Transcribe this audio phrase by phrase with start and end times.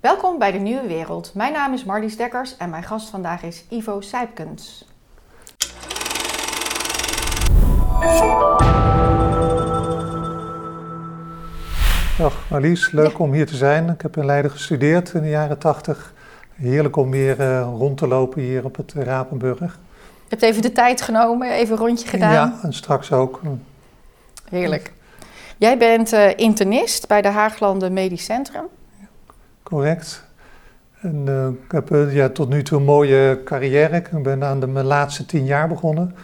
[0.00, 1.30] Welkom bij de Nieuwe Wereld.
[1.34, 4.88] Mijn naam is Marlies Dekkers en mijn gast vandaag is Ivo Sijpkens.
[12.18, 13.88] Dag Marlies, leuk om hier te zijn.
[13.88, 16.14] Ik heb in Leiden gestudeerd in de jaren 80.
[16.54, 19.58] Heerlijk om weer uh, rond te lopen hier op het Rapenburg.
[19.58, 19.68] Je
[20.28, 22.32] hebt even de tijd genomen, even een rondje gedaan.
[22.32, 23.40] Ja, en straks ook.
[24.48, 24.92] Heerlijk.
[25.56, 28.64] Jij bent uh, internist bij de Haaglanden Medisch Centrum.
[29.70, 30.24] Correct.
[31.00, 33.96] En, uh, ik heb uh, ja, tot nu toe een mooie carrière.
[33.96, 36.14] Ik ben aan de, mijn laatste tien jaar begonnen.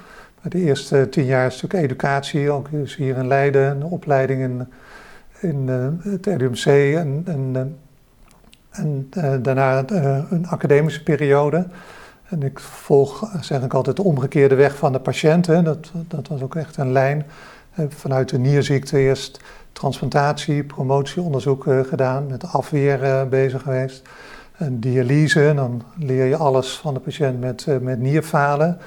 [0.43, 4.69] De eerste tien jaar is natuurlijk educatie, ook dus hier in Leiden, een opleiding in,
[5.41, 7.77] in uh, het RUMC en, en,
[8.71, 9.09] en
[9.43, 9.85] daarna
[10.31, 11.67] een academische periode.
[12.29, 15.47] En ik volg, zeg ik altijd, de omgekeerde weg van de patiënt.
[15.47, 15.63] Hè.
[15.63, 17.27] Dat, dat was ook echt een lijn.
[17.89, 19.41] Vanuit de nierziekte eerst
[19.79, 24.09] transplantatie, promotieonderzoek uh, gedaan, met afweer uh, bezig geweest.
[24.71, 28.79] Dialyse, dan leer je alles van de patiënt met, uh, met nierfalen.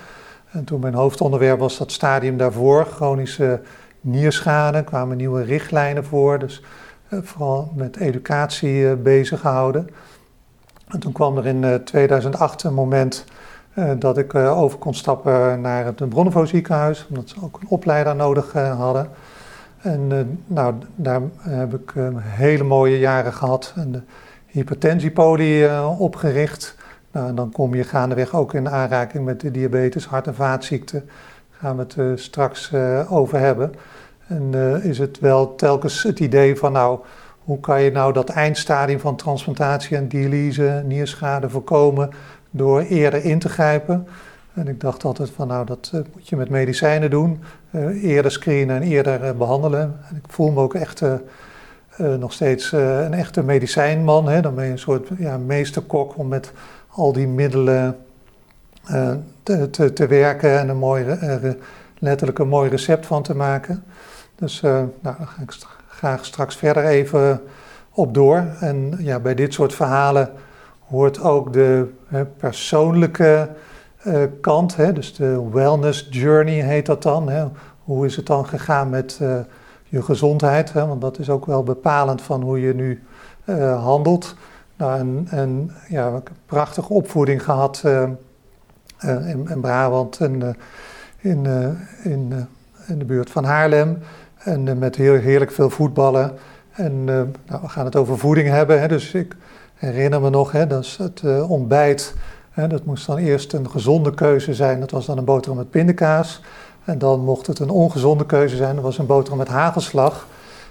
[0.52, 3.62] En toen mijn hoofdonderwerp was dat stadium daarvoor, chronische
[4.02, 6.40] nierschade, kwamen nieuwe richtlijnen voor.
[6.40, 6.64] Dus
[7.10, 9.90] vooral met educatie bezig gehouden.
[10.88, 13.26] En toen kwam er in 2008 een moment
[14.00, 18.54] dat ik over kon stappen naar het Bronnevo ziekenhuis, omdat ze ook een opleider nodig
[18.54, 19.10] hadden.
[19.82, 24.02] En uh, nou, daar heb ik uh, hele mooie jaren gehad en de
[24.46, 26.76] hypertensiepolie uh, opgericht.
[27.12, 31.00] Nou, en dan kom je gaandeweg ook in aanraking met de diabetes, hart- en vaatziekten.
[31.06, 32.74] Daar gaan we het straks
[33.10, 33.74] over hebben.
[34.28, 37.00] En is het wel telkens het idee van, nou,
[37.44, 42.10] hoe kan je nou dat eindstadium van transplantatie en dialyse, nierschade voorkomen
[42.50, 44.08] door eerder in te grijpen?
[44.60, 47.44] En ik dacht altijd van nou, dat uh, moet je met medicijnen doen.
[47.72, 50.00] Uh, eerder screenen en eerder uh, behandelen.
[50.10, 51.02] En ik voel me ook echt
[52.20, 54.28] nog steeds een echte medicijnman.
[54.28, 54.42] Hè.
[54.42, 56.52] Dan ben je een soort ja, meesterkok om met
[56.88, 57.98] al die middelen
[59.44, 61.06] te, te, te, werken en een mooi,
[61.98, 63.84] letterlijk een mooi recept van te maken.
[64.36, 65.54] Dus nou, daar ga ik
[65.88, 67.42] graag straks verder even
[67.92, 68.44] op door.
[68.60, 70.32] En ja, bij dit soort verhalen
[70.88, 71.88] hoort ook de
[72.38, 73.50] persoonlijke
[74.04, 77.30] uh, kant, hè, dus de wellness journey heet dat dan.
[77.30, 77.46] Hè.
[77.84, 79.36] Hoe is het dan gegaan met uh,
[79.84, 80.74] je gezondheid?
[80.74, 83.04] Hè, want dat is ook wel bepalend van hoe je nu
[83.46, 84.36] uh, handelt.
[84.78, 87.84] Nou, en, en ja, prachtige opvoeding gehad
[89.02, 90.56] in, in, Brabant en
[91.18, 91.46] in,
[92.04, 92.48] in,
[92.88, 93.98] in de buurt van Haarlem.
[94.38, 96.32] En met heel heerlijk veel voetballen.
[96.72, 98.82] En nou, we gaan het over voeding hebben.
[98.82, 99.36] Hè, dus ik
[99.74, 102.16] herinner me nog, hè, dat is het ontbijt
[102.68, 106.42] dat moest dan eerst een gezonde keuze zijn, dat was dan een boterham met pindakaas.
[106.86, 110.28] En dan mocht het een ongezonde keuze zijn, dat was een boterham met hagelslag.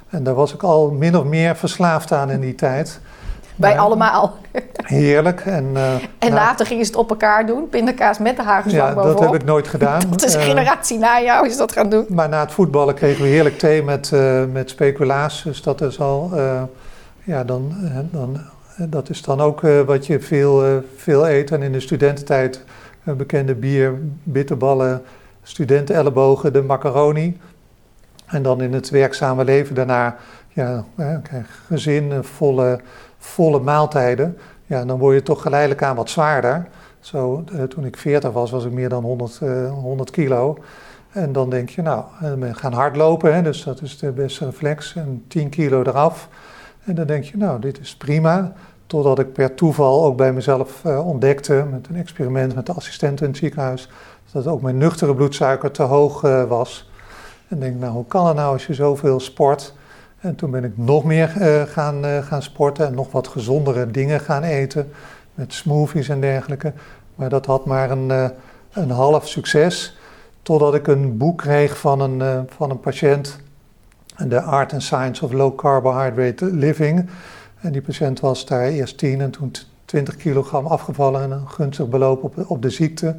[0.09, 3.01] En daar was ik al min of meer verslaafd aan in die tijd.
[3.57, 4.37] Bij allemaal.
[4.83, 5.41] Heerlijk.
[5.41, 8.95] En, uh, en nou, later gingen ze het op elkaar doen, pindakaas met de hagelslag
[8.95, 10.01] Ja, dat heb ik nooit gedaan.
[10.11, 12.05] Dat is een generatie na jou is dat gaan doen.
[12.09, 15.43] Maar na het voetballen kregen we heerlijk thee met, uh, met speculaas.
[15.43, 16.63] Dus dat is al, uh,
[17.25, 17.73] ja, dan,
[18.11, 18.41] dan
[18.79, 21.51] dat is dan ook uh, wat je veel, uh, veel eet.
[21.51, 22.65] En in de studententijd
[23.03, 25.03] bekende bier, bitterballen,
[25.43, 27.41] studentenellebogen, de macaroni.
[28.27, 30.17] En dan in het werkzame leven daarna
[30.53, 30.85] ja,
[31.67, 32.81] gezin, volle,
[33.19, 34.39] volle maaltijden.
[34.67, 36.67] Ja, dan word je toch geleidelijk aan wat zwaarder.
[37.01, 39.41] Zo, toen ik 40 was, was ik meer dan 100,
[39.71, 40.59] 100 kilo.
[41.11, 42.05] En dan denk je, nou,
[42.39, 44.95] we gaan hardlopen, hè, dus dat is de beste reflex.
[44.97, 46.29] En 10 kilo eraf.
[46.89, 48.53] En dan denk je, nou, dit is prima.
[48.87, 53.25] Totdat ik per toeval ook bij mezelf uh, ontdekte, met een experiment met de assistenten
[53.25, 53.89] in het ziekenhuis,
[54.33, 56.91] dat ook mijn nuchtere bloedsuiker te hoog uh, was.
[57.49, 59.75] En denk, nou, hoe kan het nou als je zoveel sport?
[60.19, 64.21] En toen ben ik nog meer uh, gaan, gaan sporten en nog wat gezondere dingen
[64.21, 64.91] gaan eten,
[65.35, 66.73] met smoothies en dergelijke.
[67.15, 68.33] Maar dat had maar een,
[68.73, 69.97] een half succes,
[70.43, 73.39] totdat ik een boek kreeg van een, van een patiënt,
[74.27, 77.09] The Art and Science of Low Carbohydrate Living.
[77.61, 79.53] En die patiënt was daar eerst 10 en toen
[79.85, 83.17] 20 kilogram afgevallen en een gunstig beloop op, op de ziekte.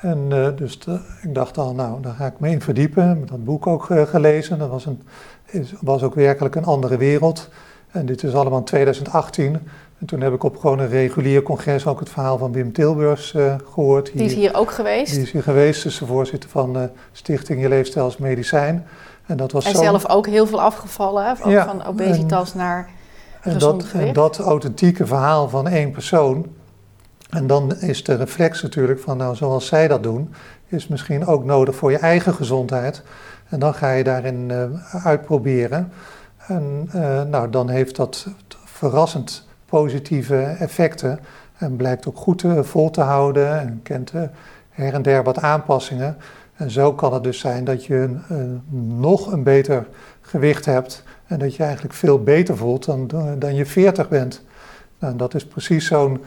[0.00, 0.78] En uh, dus
[1.22, 3.10] ik dacht al, nou, daar ga ik me in verdiepen.
[3.10, 4.58] Ik heb dat boek ook uh, gelezen.
[4.58, 5.02] Dat was, een,
[5.46, 7.48] is, was ook werkelijk een andere wereld.
[7.90, 9.58] En dit is allemaal in 2018.
[9.98, 13.32] En toen heb ik op gewoon een regulier congres ook het verhaal van Wim Tilburgs
[13.32, 14.08] uh, gehoord.
[14.08, 15.12] Hier, die is hier ook geweest?
[15.12, 18.86] Die is hier geweest, dus de voorzitter van de Stichting Je Leefstijl als Medicijn.
[19.30, 19.82] En dat was en zo...
[19.82, 22.90] zelf ook heel veel afgevallen, van, ja, van obesitas en, naar
[23.40, 26.46] en dat, en dat authentieke verhaal van één persoon.
[27.30, 30.34] En dan is de reflex natuurlijk van, nou, zoals zij dat doen,
[30.66, 33.02] is misschien ook nodig voor je eigen gezondheid.
[33.48, 35.92] En dan ga je daarin uh, uitproberen.
[36.46, 38.26] En uh, nou, dan heeft dat
[38.64, 41.20] verrassend positieve effecten.
[41.56, 44.12] En blijkt ook goed vol te houden en kent
[44.70, 46.16] her en der wat aanpassingen.
[46.60, 48.62] En zo kan het dus zijn dat je een,
[49.00, 49.86] nog een beter
[50.20, 54.42] gewicht hebt en dat je eigenlijk veel beter voelt dan, dan je 40 bent.
[54.98, 56.20] Nou, dat is precies zo'n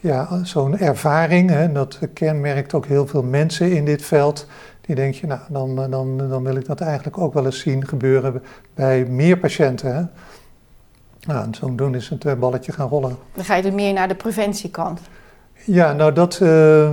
[0.00, 1.50] ja, zo'n ervaring.
[1.50, 4.46] Hè, dat kenmerkt ook heel veel mensen in dit veld.
[4.80, 7.86] Die denk je, nou, dan, dan, dan wil ik dat eigenlijk ook wel eens zien
[7.86, 8.42] gebeuren
[8.74, 9.94] bij meer patiënten.
[9.94, 10.02] Hè.
[11.32, 13.16] Nou, en doen is het eh, balletje gaan rollen.
[13.34, 15.00] Dan ga je er meer naar de preventiekant.
[15.64, 16.40] Ja, nou dat...
[16.42, 16.90] Uh,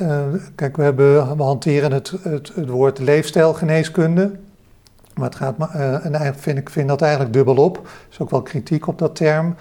[0.00, 0.22] uh,
[0.54, 4.30] kijk, we, hebben, we hanteren het, het, woord leefstijlgeneeskunde.
[5.14, 7.76] Maar het gaat, uh, en eigenlijk vind ik vind dat eigenlijk dubbel op.
[7.76, 9.54] Er is ook wel kritiek op dat term.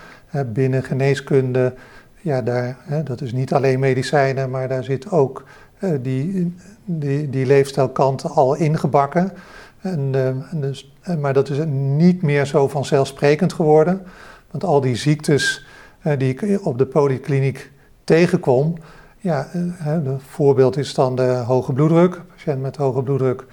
[0.53, 1.73] binnen geneeskunde
[2.21, 5.43] ja, daar, dat is niet alleen medicijnen, maar daar zit ook
[5.79, 6.55] uh, die,
[6.85, 9.31] die, die leefstijlkant al ingebakken.
[9.81, 10.09] En,
[10.51, 14.01] en dus, maar dat is niet meer zo vanzelfsprekend geworden.
[14.51, 15.65] Want al die ziektes
[16.17, 17.71] die ik op de polykliniek
[18.03, 18.77] tegenkom,
[19.25, 22.21] ja, het voorbeeld is dan de hoge bloeddruk.
[22.35, 23.45] Patiënt met hoge bloeddruk,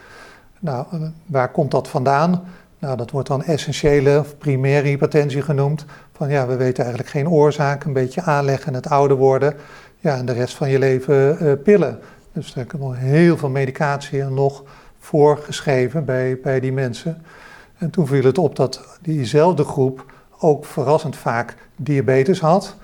[0.61, 0.87] nou,
[1.27, 2.45] waar komt dat vandaan?
[2.79, 5.85] Nou, dat wordt dan essentiële of primaire hypertensie genoemd.
[6.13, 9.55] Van ja, we weten eigenlijk geen oorzaak, een beetje aanleggen, het ouder worden.
[9.99, 11.99] Ja, en de rest van je leven uh, pillen.
[12.33, 14.65] Dus er wel heel veel medicatie nog
[14.99, 17.23] voorgeschreven bij, bij die mensen.
[17.79, 22.77] En toen viel het op dat diezelfde groep ook verrassend vaak diabetes had.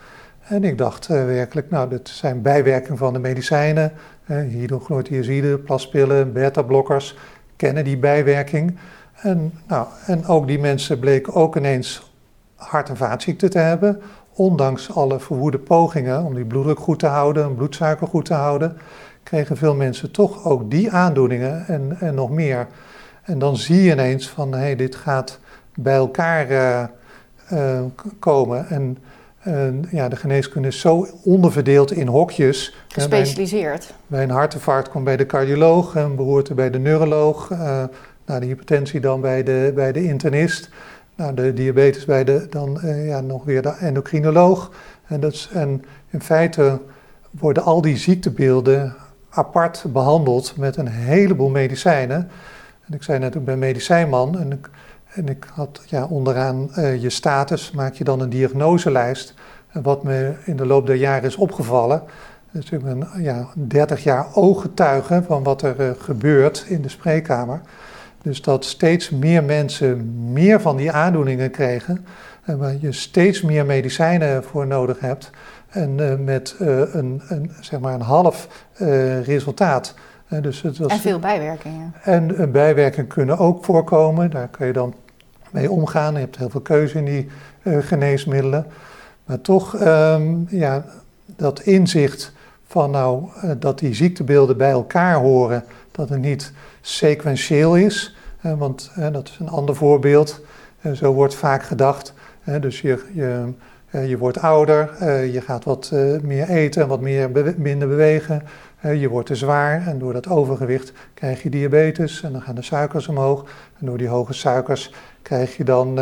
[0.49, 3.93] En ik dacht uh, werkelijk, nou, dat zijn bijwerkingen van de medicijnen.
[4.27, 7.17] Uh, hydrochlorothiazide, plaspillen, beta-blokkers,
[7.57, 8.79] kennen die bijwerking.
[9.15, 12.13] En, nou, en ook die mensen bleken ook ineens
[12.55, 14.01] hart- en vaatziekten te hebben.
[14.33, 18.77] Ondanks alle verwoede pogingen om die bloeddruk goed te houden, en bloedsuiker goed te houden,
[19.23, 22.67] kregen veel mensen toch ook die aandoeningen en, en nog meer.
[23.23, 25.39] En dan zie je ineens van, hé, hey, dit gaat
[25.75, 26.85] bij elkaar uh,
[27.53, 27.81] uh,
[28.19, 28.69] komen.
[28.69, 28.99] En
[29.91, 32.77] ja, de geneeskunde is zo onderverdeeld in hokjes.
[32.89, 33.87] Gespecialiseerd.
[33.87, 37.49] Bij, bij een hartinfarct komt bij de cardioloog, een beroerte bij de neuroloog,
[38.29, 40.71] nou, de hypertensie dan bij de, bij de internist.
[41.15, 44.71] Nou, de diabetes bij de, dan uh, ja, nog weer de endocrinoloog.
[45.07, 46.81] En, dat is, en in feite
[47.31, 48.95] worden al die ziektebeelden
[49.31, 52.31] apart behandeld met een heleboel medicijnen.
[52.87, 54.71] En ik zei net, ik ben medicijnman en ik,
[55.15, 59.35] en ik had ja, onderaan uh, je status maak je dan een diagnoselijst.
[59.73, 62.03] Wat me in de loop der jaren is opgevallen,
[62.51, 67.61] dus ik ben ja, 30 jaar ooggetuige van wat er uh, gebeurt in de spreekkamer.
[68.23, 72.07] Dus dat steeds meer mensen meer van die aandoeningen kregen.
[72.43, 75.31] En waar je steeds meer medicijnen voor nodig hebt.
[75.69, 78.49] En met een, een, zeg maar een half
[79.25, 79.95] resultaat.
[80.29, 81.95] Dus het was, en veel bijwerkingen.
[82.03, 84.31] En een bijwerkingen kunnen ook voorkomen.
[84.31, 84.95] Daar kun je dan
[85.51, 86.15] mee omgaan.
[86.15, 87.29] Je hebt heel veel keuze in die
[87.63, 88.67] geneesmiddelen.
[89.25, 90.85] Maar toch, um, ja,
[91.37, 92.33] dat inzicht
[92.67, 93.29] van nou,
[93.59, 95.65] dat die ziektebeelden bij elkaar horen.
[95.91, 98.17] Dat het niet sequentieel is.
[98.41, 100.41] want dat is een ander voorbeeld.
[100.95, 102.15] zo wordt vaak gedacht.
[102.61, 103.53] dus je, je,
[104.07, 105.91] je wordt ouder, je gaat wat
[106.23, 108.43] meer eten en wat meer minder bewegen.
[108.83, 112.63] Je wordt te zwaar en door dat overgewicht krijg je diabetes en dan gaan de
[112.63, 113.51] suikers omhoog.
[113.79, 114.93] En door die hoge suikers
[115.23, 115.99] krijg je dan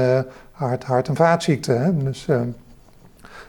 [0.50, 2.05] hart, hart- en vaatziekten.
[2.05, 2.26] Dus,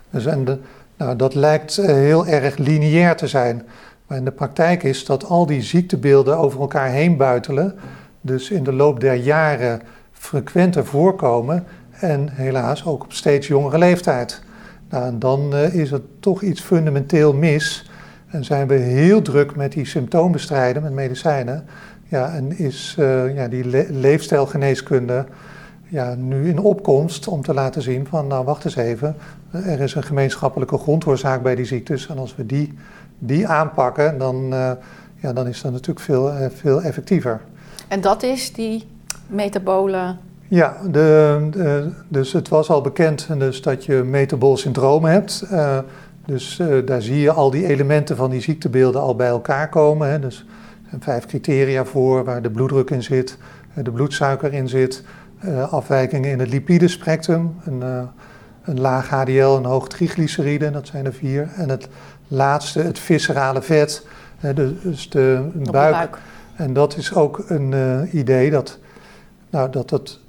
[0.09, 0.59] dus en de,
[0.97, 3.63] nou, dat lijkt heel erg lineair te zijn.
[4.07, 7.75] Maar in de praktijk is dat al die ziektebeelden over elkaar heen buitelen,
[8.21, 9.81] dus in de loop der jaren
[10.11, 14.41] frequenter voorkomen en helaas ook op steeds jongere leeftijd.
[14.89, 17.89] Nou, en dan is er toch iets fundamenteel mis
[18.27, 21.65] en zijn we heel druk met die symptoombestrijden met medicijnen.
[22.07, 25.25] Ja, en is uh, ja, die le leefstijlgeneeskunde
[25.87, 29.15] ja, nu in opkomst om te laten zien van, nou wacht eens even,
[29.51, 32.73] er is een gemeenschappelijke grondoorzaak bij die ziektes en als we die
[33.19, 34.71] die aanpakken, dan, uh,
[35.15, 37.41] ja, dan is dat natuurlijk veel, uh, veel effectiever.
[37.87, 38.87] En dat is die
[39.27, 40.15] metabole.
[40.47, 45.45] Ja, de, de, dus het was al bekend dus dat je metabol syndroom hebt.
[46.27, 50.09] Uh, dus daar zie je al die elementen van die ziektebeelden al bij elkaar komen.
[50.09, 50.19] Hè.
[50.19, 50.39] Dus
[50.83, 53.37] er zijn vijf criteria voor waar de bloeddruk in zit,
[53.73, 55.03] de bloedsuiker in zit,
[55.69, 58.09] afwijkingen in het lipidespectrum, een,
[58.63, 61.49] een laag HDL, een hoog triglyceride, dat zijn er vier.
[61.55, 61.87] En het
[62.27, 64.05] laatste, het viscerale vet,
[64.53, 65.93] dus de buik.
[65.93, 66.17] buik.
[66.55, 67.73] En dat is ook een
[68.11, 68.79] idee dat,
[69.49, 70.19] nou, dat, dat,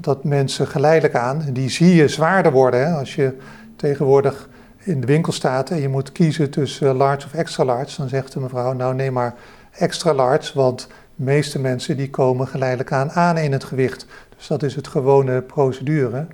[0.00, 2.86] dat mensen geleidelijk aan, die zie je zwaarder worden.
[2.86, 2.92] Hè?
[2.92, 3.36] Als je
[3.76, 4.48] tegenwoordig
[4.84, 8.32] in de winkel staat en je moet kiezen tussen large of extra large, dan zegt
[8.32, 9.34] de mevrouw, nou neem maar
[9.70, 14.06] extra large, want de meeste mensen die komen geleidelijk aan aan in het gewicht.
[14.36, 16.26] Dus dat is het gewone procedure.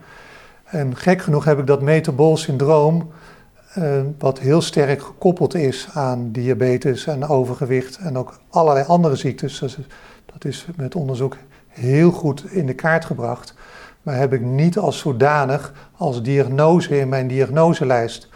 [0.65, 3.11] En gek genoeg heb ik dat metabol syndroom,
[3.79, 9.59] uh, wat heel sterk gekoppeld is aan diabetes en overgewicht en ook allerlei andere ziektes.
[10.33, 11.37] Dat is met onderzoek
[11.69, 13.55] heel goed in de kaart gebracht.
[14.03, 18.29] Maar heb ik niet als zodanig als diagnose in mijn diagnoselijst.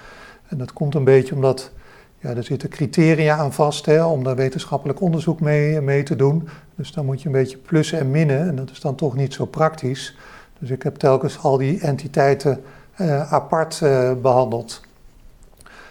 [0.53, 1.71] En dat komt een beetje omdat
[2.19, 6.49] ja, er zitten criteria aan vast hè, om daar wetenschappelijk onderzoek mee, mee te doen.
[6.75, 9.35] Dus dan moet je een beetje plussen en minnen en dat is dan toch niet
[9.35, 10.17] zo praktisch.
[10.59, 12.63] Dus ik heb telkens al die entiteiten
[13.01, 14.81] uh, apart uh, behandeld.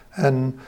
[0.10, 0.60] En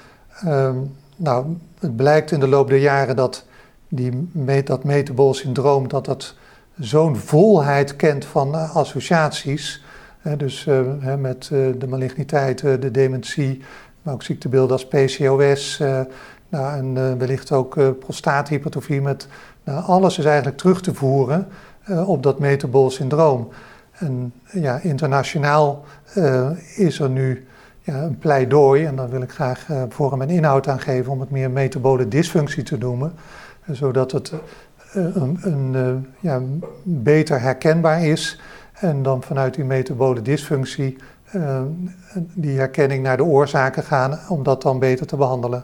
[0.46, 0.70] uh,
[1.16, 1.46] nou,
[1.80, 3.46] het blijkt in de loop der jaren dat
[3.88, 4.30] die,
[4.64, 6.36] dat metabol syndroom dat dat
[6.80, 9.84] zo'n volheid kent van uh, associaties.
[10.38, 10.66] dus
[11.18, 11.48] met
[11.78, 13.62] de maligniteit, de dementie,
[14.04, 15.78] maar ook ziektebeelden als PCOS.
[16.50, 19.02] nou, en wellicht ook prostaathypertrofie.
[19.02, 19.28] Met,
[19.64, 21.48] nou, alles is eigenlijk terug te voeren
[22.06, 23.50] op dat metabol syndroom.
[23.94, 25.86] En ja, internationaal
[26.76, 27.48] is er nu
[27.84, 31.20] ja, een pleidooi, en daar wil ik graag uh, vorm en inhoud aan geven, om
[31.20, 33.14] het meer metabole dysfunctie te noemen,
[33.72, 34.34] zodat het
[34.94, 36.42] een, een ja,
[36.84, 38.40] beter herkenbaar is.
[38.74, 40.98] En dan vanuit die metabole dysfunctie
[42.16, 45.64] die herkenning naar de oorzaken gaan, om dat dan beter te behandelen.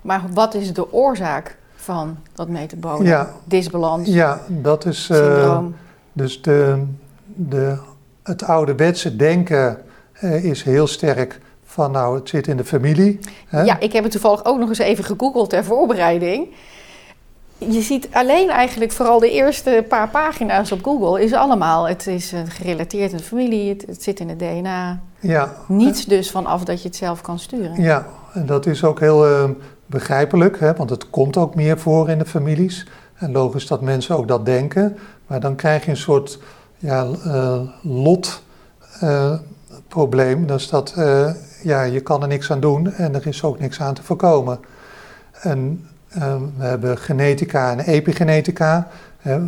[0.00, 4.08] Maar wat is de oorzaak van dat metabole ja, disbalans?
[4.08, 5.04] Ja, dat is.
[5.04, 5.74] Syndroom?
[6.12, 6.84] Dus de,
[7.24, 7.78] de,
[8.22, 13.18] het ouderwetse denken eh, is heel sterk van nou, het zit in de familie.
[13.46, 13.62] Hè?
[13.62, 16.48] Ja, ik heb het toevallig ook nog eens even gegoogeld ter voorbereiding.
[17.58, 22.32] Je ziet alleen eigenlijk vooral de eerste paar pagina's op Google is allemaal, het is
[22.32, 25.00] eh, gerelateerd in de familie, het, zit in het DNA.
[25.20, 25.52] Ja.
[25.68, 27.82] Niets dus vanaf dat je het zelf kan sturen.
[27.82, 29.44] Ja, en dat is ook heel uh,
[29.86, 32.86] begrijpelijk, hè, want het komt ook meer voor in de families.
[33.14, 34.98] En logisch dat mensen ook dat denken.
[35.26, 36.38] Maar dan krijg je een soort
[36.78, 40.40] ja, uh, lotprobleem.
[40.40, 40.94] Uh, dus dat
[41.62, 44.60] ja, je kan er niks aan doen en er is ook niks aan te voorkomen.
[45.32, 45.88] En
[46.56, 48.88] we hebben genetica en epigenetica.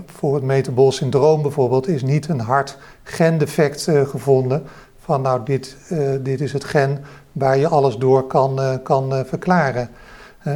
[0.07, 4.63] voor het metabol syndroom bijvoorbeeld is niet een hard gendefect gevonden.
[5.05, 5.77] Van nou, dit,
[6.21, 9.89] dit is het gen waar je alles door kan, kan verklaren.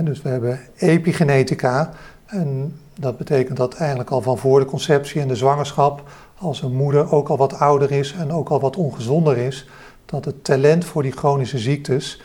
[0.02, 1.90] dus we hebben epigenetica.
[2.26, 6.02] En dat betekent dat eigenlijk al van voor de conceptie en de zwangerschap,
[6.38, 9.68] als een moeder ook al wat ouder is en ook al wat ongezonder is,
[10.04, 12.20] dat het talent voor die chronische ziektes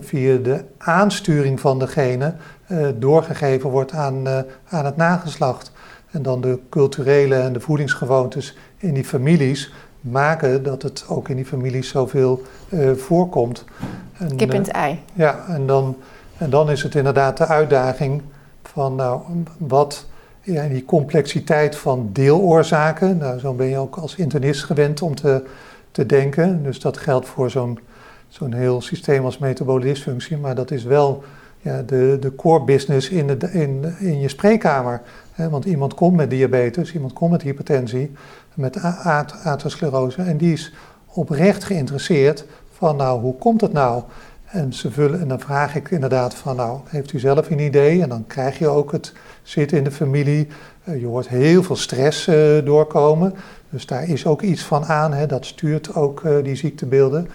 [0.00, 2.34] via de aansturing van degene
[2.68, 4.26] uh, doorgegeven wordt aan,
[4.68, 5.72] aan het nageslacht.
[6.10, 11.36] En dan de culturele en de voedingsgewoontes in die families maken dat het ook in
[11.36, 12.42] die families zoveel
[12.96, 13.64] voorkomt.
[14.18, 15.00] En, Kip in het ei.
[15.12, 15.96] Ja, en dan,
[16.38, 18.22] en dan is het inderdaad de uitdaging
[18.62, 19.20] van nou,
[19.58, 20.06] wat
[20.42, 23.16] ja, die complexiteit van deeloorzaken.
[23.16, 25.44] Nou, zo ben je ook als internist gewend om te,
[25.90, 26.62] te denken.
[26.62, 27.78] Dus dat geldt voor zo'n
[28.28, 30.36] zo'n heel systeem als metabole dysfunctie.
[30.36, 31.22] Maar dat is wel
[31.60, 35.00] ja, de, de core business in, de, in, in je spreekkamer.
[35.50, 38.12] want iemand komt met diabetes, iemand komt met hypertensie,
[38.54, 38.82] met
[39.42, 40.22] atherosclerose.
[40.22, 40.72] En die is
[41.06, 44.02] oprecht geïnteresseerd van nou, hoe komt het nou?
[44.44, 48.02] En, ze vullen, en dan vraag ik inderdaad van, nou, heeft u zelf een idee?
[48.02, 49.12] En dan krijg je ook het
[49.42, 50.48] zitten in de familie.
[50.84, 53.34] Uh, je hoort heel veel stress uh, doorkomen.
[53.70, 55.12] Dus daar is ook iets van aan.
[55.12, 57.28] Hè, dat stuurt ook uh, die ziektebeelden.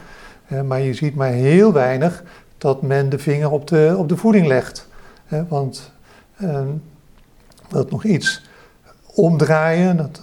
[0.66, 2.24] maar je ziet maar heel weinig
[2.64, 4.88] dat men de vinger op de, op de voeding legt.
[5.48, 5.92] want
[7.70, 8.42] dat nog iets
[9.06, 9.98] omdraaien.
[9.98, 10.22] Dat,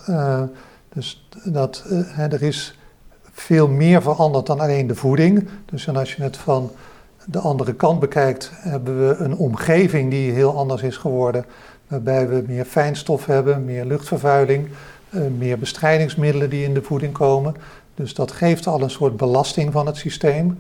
[0.93, 1.85] dus dat,
[2.17, 2.79] er is
[3.33, 5.49] veel meer veranderd dan alleen de voeding.
[5.65, 6.71] Dus als je het van
[7.25, 11.45] de andere kant bekijkt, hebben we een omgeving die heel anders is geworden.
[11.89, 14.69] Waarbij we meer fijnstof hebben, meer luchtvervuiling,
[15.11, 17.55] uh, meer bestrijdingsmiddelen die in de voeding komen.
[17.95, 20.59] Dus dat geeft al een soort belasting van het systeem.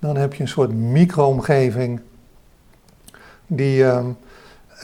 [0.00, 2.00] Dan heb je een soort micro-omgeving
[3.46, 4.00] die uh,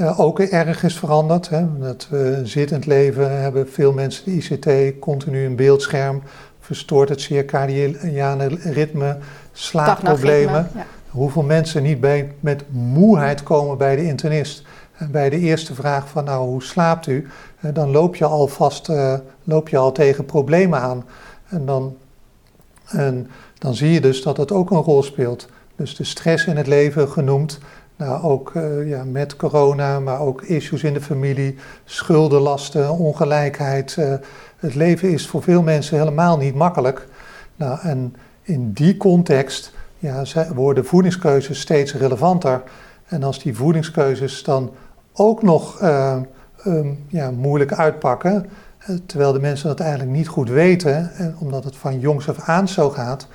[0.00, 1.48] uh, ook erg is veranderd.
[1.48, 1.78] Hè.
[1.78, 6.22] Dat we zittend leven hebben veel mensen de ICT, continu een beeldscherm
[6.66, 9.18] verstoort het circadiane ritme,
[9.52, 10.70] slaapproblemen.
[11.10, 14.62] Hoeveel mensen niet bij, met moeheid komen bij de internist.
[14.96, 17.28] En bij de eerste vraag van nou, hoe slaapt u?
[17.60, 21.04] Dan loop je al vast, uh, loop je al tegen problemen aan.
[21.48, 21.96] En dan,
[22.86, 25.48] en dan zie je dus dat het ook een rol speelt.
[25.76, 27.58] Dus de stress in het leven genoemd.
[27.96, 33.96] Nou, ook uh, ja, met corona, maar ook issues in de familie, schuldenlasten, ongelijkheid.
[33.98, 34.14] Uh,
[34.56, 37.06] het leven is voor veel mensen helemaal niet makkelijk.
[37.56, 42.62] Nou, en in die context ja, worden voedingskeuzes steeds relevanter.
[43.06, 44.70] En als die voedingskeuzes dan
[45.12, 46.16] ook nog uh,
[46.66, 48.46] um, ja, moeilijk uitpakken,
[49.06, 52.90] terwijl de mensen dat eigenlijk niet goed weten, omdat het van jongs af aan zo
[52.90, 53.26] gaat.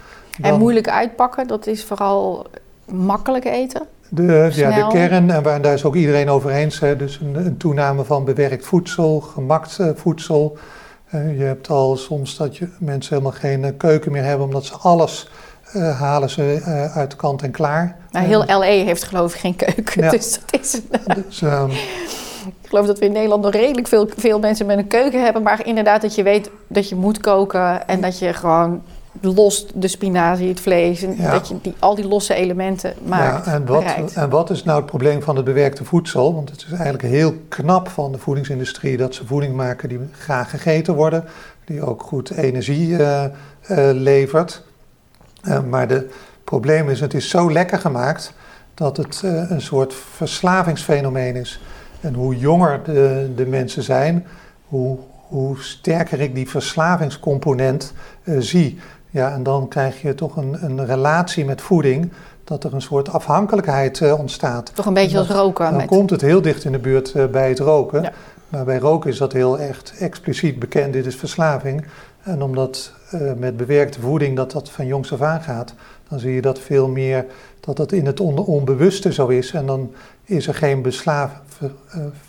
[0.41, 2.48] En moeilijk uitpakken, dat is vooral
[2.86, 3.81] makkelijk eten?
[4.10, 7.46] De, ja, de kern, en waar, daar is ook iedereen over eens, hè, dus een,
[7.46, 10.58] een, toename van bewerkt voedsel, gemakt voedsel.
[11.15, 14.65] Uh, je hebt al soms dat je, mensen helemaal geen uh, keuken meer hebben, omdat
[14.65, 15.29] ze alles
[15.75, 16.62] uh, halen ze
[16.93, 17.98] uit kant en klaar.
[18.12, 20.10] Nou, heel LA heeft geloof ik geen keuken, ja.
[20.17, 20.81] dus dat is...
[21.15, 21.72] Dus, um,
[22.48, 25.42] ik geloof dat we in Nederland nog redelijk veel, veel mensen met een keuken hebben,
[25.42, 28.82] maar inderdaad dat je weet dat je moet koken en dat je gewoon
[29.22, 31.04] los de spinazie, het vlees.
[31.04, 33.46] En dat je die, al die losse elementen maakt.
[33.46, 36.34] Ja, en, wat, en wat is nou het probleem van het bewerkte voedsel?
[36.34, 40.50] Want het is eigenlijk heel knap van de voedingsindustrie dat ze voeding maken die graag
[40.50, 41.26] gegeten worden,
[41.66, 43.30] die ook goed energie uh, uh,
[43.94, 44.64] levert.
[45.44, 48.34] Uh, maar het probleem is, het is zo lekker gemaakt
[48.74, 51.62] dat het een soort verslavingsfenomeen is.
[52.01, 54.25] En hoe jonger de, de mensen zijn,
[54.67, 57.93] hoe, hoe sterker ik die verslavingscomponent
[58.39, 58.79] zie.
[59.10, 62.12] Ja, en dan krijg je toch een, een relatie met voeding,
[62.43, 64.72] dat er een soort afhankelijkheid uh, ontstaat.
[64.75, 65.65] Toch een beetje als roken.
[65.65, 65.88] Dan met...
[65.88, 68.01] komt het heel dicht in de buurt uh, bij het roken.
[68.01, 68.12] Ja.
[68.50, 71.86] Maar bij roken is dat heel echt expliciet bekend, dit is verslaving.
[72.22, 72.93] En omdat
[73.38, 75.74] met bewerkte voeding dat dat van jongs af aan gaat,
[76.10, 77.25] dan zie je dat veel meer,
[77.60, 79.51] dat dat in het on onbewuste zo is.
[79.51, 79.93] En dan
[80.25, 81.29] is er geen ver,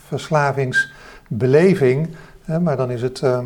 [0.07, 2.09] verslavingsbeleving,
[2.61, 3.39] maar dan is het uh,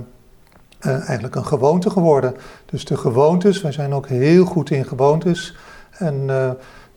[0.80, 2.34] eigenlijk een gewoonte geworden.
[2.66, 5.56] Dus de gewoontes, wij zijn ook heel goed in gewoontes.
[5.90, 6.24] En,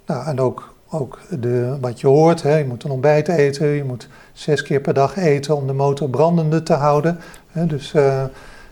[0.05, 3.83] nou, en ook, ook de, wat je hoort, hè, je moet een ontbijt eten, je
[3.83, 7.19] moet zes keer per dag eten om de motor brandende te houden.
[7.47, 7.93] Hè, dus,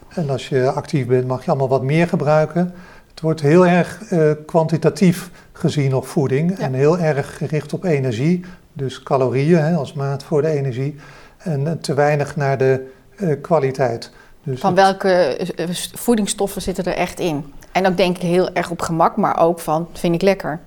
[0.09, 2.74] en als je actief bent mag je allemaal wat meer gebruiken.
[3.09, 4.01] Het wordt heel erg
[4.45, 8.45] kwantitatief gezien op voeding en heel erg gericht op energie.
[8.77, 10.96] Dus calorieën hè, als maat voor de energie
[11.38, 12.88] en te weinig naar de
[13.41, 14.12] kwaliteit.
[14.43, 17.53] Dus van welke eh, eh, voedingsstoffen zitten er echt in?
[17.72, 20.60] En ook denk ik heel erg op gemak, maar ook van, vind ik lekker.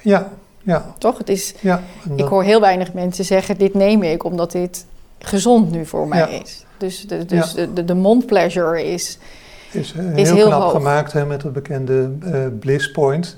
[0.00, 0.28] Ja,
[0.62, 0.94] ja.
[0.98, 1.18] Toch?
[1.18, 1.82] Het is, ja,
[2.16, 4.86] Ik hoor heel weinig mensen zeggen, dit neem ik omdat dit
[5.18, 6.64] gezond nu voor mij is.
[6.76, 9.18] Dus de, dus de, de, de mondpleasure is,
[9.70, 10.72] is, uh, is heel, heel knap hoog.
[10.72, 13.36] gemaakt hè, met het bekende uh, bliss point.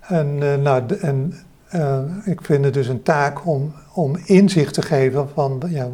[0.00, 1.34] En, uh, nou, en
[2.24, 5.62] ik vind het dus een taak om, om inzicht te geven van...
[5.68, 5.88] Ja,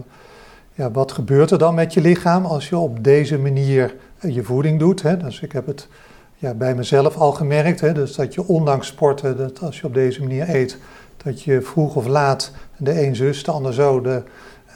[0.79, 4.43] ja, wat gebeurt er dan met je lichaam als je op deze manier eh, je
[4.43, 5.03] voeding doet?
[5.03, 5.17] Hè?
[5.17, 5.88] Dus ik heb het
[6.35, 7.93] ja, bij mezelf al gemerkt, hè?
[7.93, 10.79] Dus dat je ondanks sporten, dat als je op deze manier eet,
[11.17, 14.23] dat je vroeg of laat, de een zus, de ander zo, de,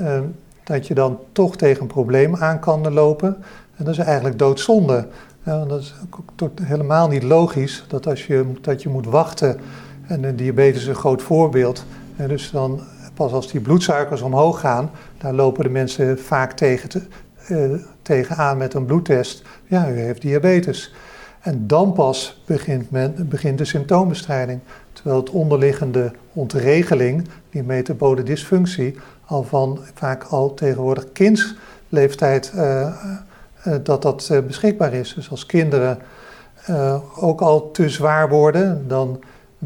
[0.01, 0.21] uh,
[0.65, 3.37] dat je dan toch tegen een probleem aan kan lopen.
[3.77, 5.07] En dat is eigenlijk doodzonde.
[5.45, 5.95] Dat is
[6.63, 9.61] helemaal niet logisch dat als je, dat je moet wachten,
[10.13, 11.85] en de diabetes is een groot voorbeeld,
[12.17, 12.81] en dus dan
[13.15, 17.03] pas als die bloedsuikers omhoog gaan, daar lopen de mensen vaak tegen te,
[17.49, 17.73] uh,
[18.03, 19.43] tegenaan met een bloedtest.
[19.67, 20.95] Ja, u heeft diabetes.
[21.41, 24.61] En dan pas begint, men, begint de symptoombestrijding.
[24.93, 32.63] Terwijl het onderliggende ontregeling, die metabole dysfunctie, al van vaak al tegenwoordig kindsleeftijd uh,
[33.67, 35.15] uh, dat dat beschikbaar is.
[35.15, 35.99] Dus als kinderen
[37.17, 39.21] ook al te zwaar worden, dan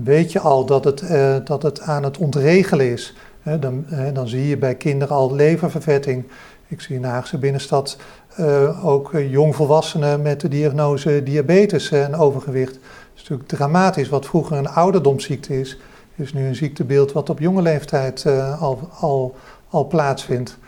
[0.04, 1.02] weet je al dat het,
[1.46, 3.14] dat het aan het ontregelen is
[3.60, 6.24] dan, dan, zie je bij kinderen al leververvetting.
[6.68, 7.96] Ik zie in de Haagse binnenstad
[8.40, 12.74] uh, ook uh, jongvolwassenen met de diagnose diabetes en overgewicht.
[12.74, 12.80] Het
[13.14, 14.08] is natuurlijk dramatisch.
[14.08, 15.78] Wat vroeger een ouderdomsziekte is,
[16.14, 18.26] is nu een ziektebeeld wat op jonge leeftijd
[18.60, 19.34] al, al,
[19.68, 20.58] al plaatsvindt.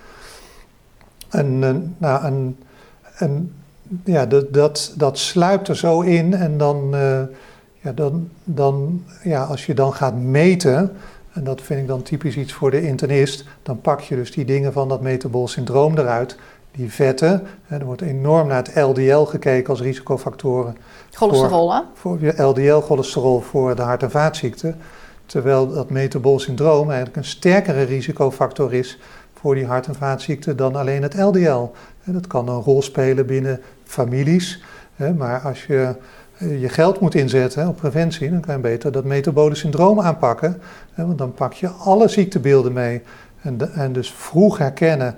[1.28, 1.58] En,
[1.98, 2.54] nou,
[4.04, 6.96] ja, dat, dat, dat sluipt er zo in en dan,
[7.80, 10.96] ja, dan, dan ja, als je dan gaat meten
[11.38, 13.44] en dat vind ik dan typisch iets voor de internist.
[13.62, 16.36] Dan pak je dus die dingen van dat metabol syndroom eruit.
[16.70, 17.46] Die vetten.
[17.68, 20.76] er wordt enorm naar het LDL gekeken als risicofactoren.
[21.10, 21.80] Cholesterol, hè?
[21.94, 24.76] Voor je LDL-cholesterol voor de hart- en vaatziekten.
[25.26, 28.98] Terwijl dat metabol syndroom eigenlijk een sterkere risicofactor is
[29.34, 31.70] voor die hart- en vaatziekten dan alleen het LDL.
[32.04, 34.62] En dat kan een rol spelen binnen families.
[35.16, 35.94] Maar als je
[36.38, 40.60] je geld moet inzetten op preventie, dan kan je beter dat metabole syndroom aanpakken.
[40.94, 43.02] Want dan pak je alle ziektebeelden mee.
[43.42, 45.16] En, en dus vroeg herkennen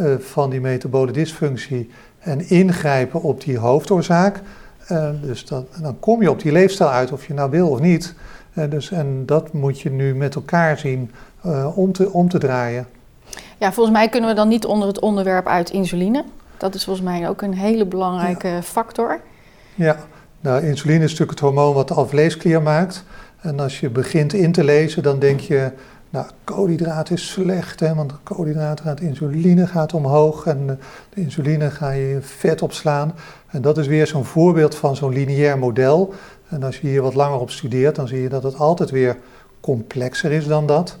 [0.00, 4.40] uh, van die metabole dysfunctie en ingrijpen op die hoofdoorzaak.
[4.90, 7.80] Uh, dus dan, dan kom je op die leefstijl uit, of je nou wil of
[7.80, 8.14] niet.
[8.54, 11.10] Uh, dus, en dat moet je nu met elkaar zien
[11.74, 12.86] om, te, om te draaien.
[13.58, 16.24] Ja, volgens mij kunnen we dan niet onder het onderwerp uit insuline.
[16.56, 18.62] Dat is volgens mij ook een hele belangrijke ja.
[18.62, 19.20] factor.
[19.74, 19.96] Ja,
[20.42, 23.04] nou, insuline is natuurlijk het hormoon wat de alvleesklier maakt.
[23.40, 25.70] En als je begint in te lezen, dan denk je
[26.10, 30.66] nou, koolhydraat is slecht, hè, want koolhydraat gaat, insuline gaat omhoog en
[31.14, 33.14] de insuline ga je vet opslaan.
[33.50, 36.14] En dat is weer zo'n voorbeeld van zo'n lineair model.
[36.48, 39.16] En als je hier wat langer op studeert, dan zie je dat het altijd weer
[39.60, 40.96] complexer is dan dat.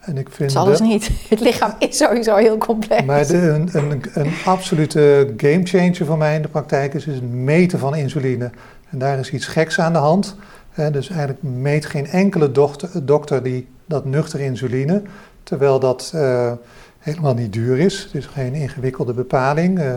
[0.00, 1.10] En ik vind het is alles niet.
[1.28, 3.04] Het lichaam is sowieso heel complex.
[3.04, 7.32] Maar de, een, een, een absolute gamechanger voor mij in de praktijk is, is het
[7.32, 8.50] meten van insuline.
[8.90, 10.36] En daar is iets geks aan de hand.
[10.74, 15.02] dus eigenlijk meet geen enkele dokter, dokter die dat nuchter insuline,
[15.42, 16.52] terwijl dat uh,
[16.98, 18.02] helemaal niet duur is.
[18.02, 19.78] Het is geen ingewikkelde bepaling.
[19.78, 19.94] Uh,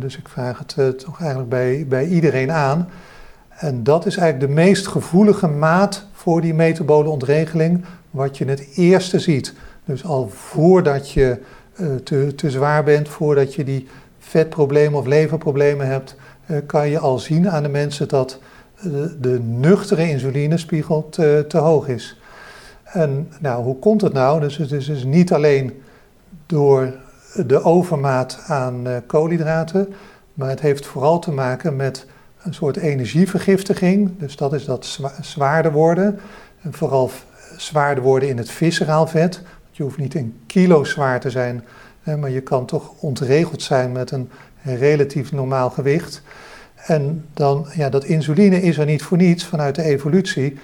[0.00, 2.88] dus ik vraag het uh, toch eigenlijk bij, bij iedereen aan.
[3.48, 8.68] En dat is eigenlijk de meest gevoelige maat voor die metabole ontregeling, wat je het
[8.74, 9.54] eerste ziet.
[9.84, 11.38] Dus al voordat je
[12.04, 13.88] te, te zwaar bent, voordat je die
[14.18, 16.16] vetproblemen of leverproblemen hebt,
[16.66, 18.38] kan je al zien aan de mensen dat
[19.20, 22.20] de nuchtere insulinespiegel te, te hoog is.
[22.84, 24.40] En nou, hoe komt het nou?
[24.40, 25.82] Dus het is dus niet alleen
[26.46, 26.94] door
[27.46, 29.94] de overmaat aan uh, koolhydraten,
[30.34, 32.06] maar het heeft vooral te maken met
[32.42, 34.18] een soort energievergiftiging.
[34.18, 36.18] Dus dat is dat zwaarder worden.
[36.60, 37.10] En vooral
[37.56, 39.42] zwaarder worden in het visceraal vet.
[39.70, 41.64] Je hoeft niet een kilo zwaar te zijn,
[42.02, 44.30] maar je kan toch ontregeld zijn met een
[44.62, 46.22] relatief normaal gewicht.
[46.86, 50.58] En dan, ja, dat insuline is er niet voor niets vanuit de evolutie.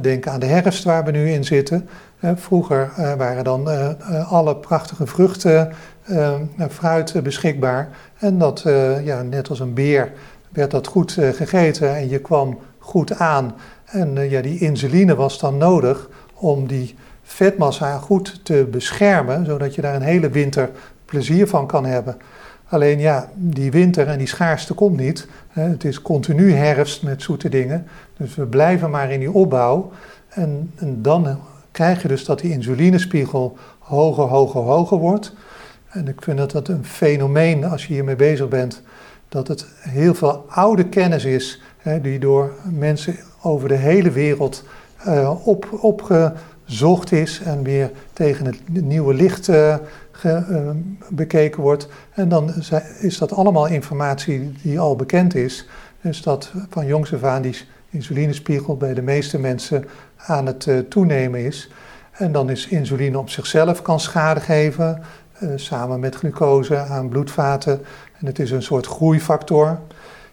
[0.00, 1.88] Denk aan de herfst waar we nu in zitten.
[2.34, 5.72] Vroeger eh, waren dan eh, eh, alle prachtige vruchten,
[6.70, 7.88] fruit beschikbaar.
[8.18, 8.64] En dat,
[9.04, 10.12] ja, net als een beer,
[10.48, 13.54] werd dat goed gegeten en je kwam goed aan.
[13.84, 19.80] En ja, die insuline was dan nodig om die vetmassa goed te beschermen, zodat je
[19.80, 20.70] daar een hele winter
[21.04, 22.16] plezier van kan hebben.
[22.68, 25.28] Alleen ja, die winter en die schaarste komt niet.
[25.48, 27.86] Het is continu herfst met zoete dingen.
[28.16, 29.92] Dus we blijven maar in die opbouw.
[30.28, 31.38] En, en dan
[31.70, 35.34] krijg je dus dat die insulinespiegel hoger, hoger, hoger wordt.
[35.88, 38.82] En ik vind dat dat een fenomeen als je hiermee bezig bent.
[39.28, 41.60] Dat het heel veel oude kennis is
[42.02, 44.64] die door mensen over de hele wereld
[45.06, 49.76] uh, op, opgezocht is en weer tegen het nieuwe licht uh,
[50.16, 50.70] ge, uh,
[51.08, 51.88] bekeken wordt.
[52.12, 52.52] En dan
[53.00, 55.68] is dat allemaal informatie die al bekend is.
[56.00, 57.56] Dus dat van jongs af aan die
[57.90, 59.84] insulinespiegel bij de meeste mensen
[60.16, 61.70] aan het uh, toenemen is.
[62.12, 65.02] En dan is insuline op zichzelf kan schade geven,
[65.40, 67.80] uh, samen met glucose aan bloedvaten.
[68.18, 69.78] En het is een soort groeifactor.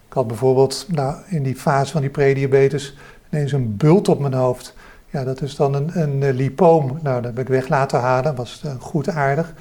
[0.07, 2.97] Ik had bijvoorbeeld nou, in die fase van die prediabetes
[3.31, 4.73] ineens een bult op mijn hoofd.
[5.13, 6.99] Ja, dat is dan een, een lipoom.
[7.01, 9.53] Nou, dat heb ik weg laten halen, was goed aardig.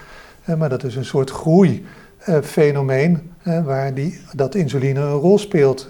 [0.59, 3.33] maar dat is een soort groeifenomeen
[3.65, 5.87] waar die, dat insuline een rol speelt.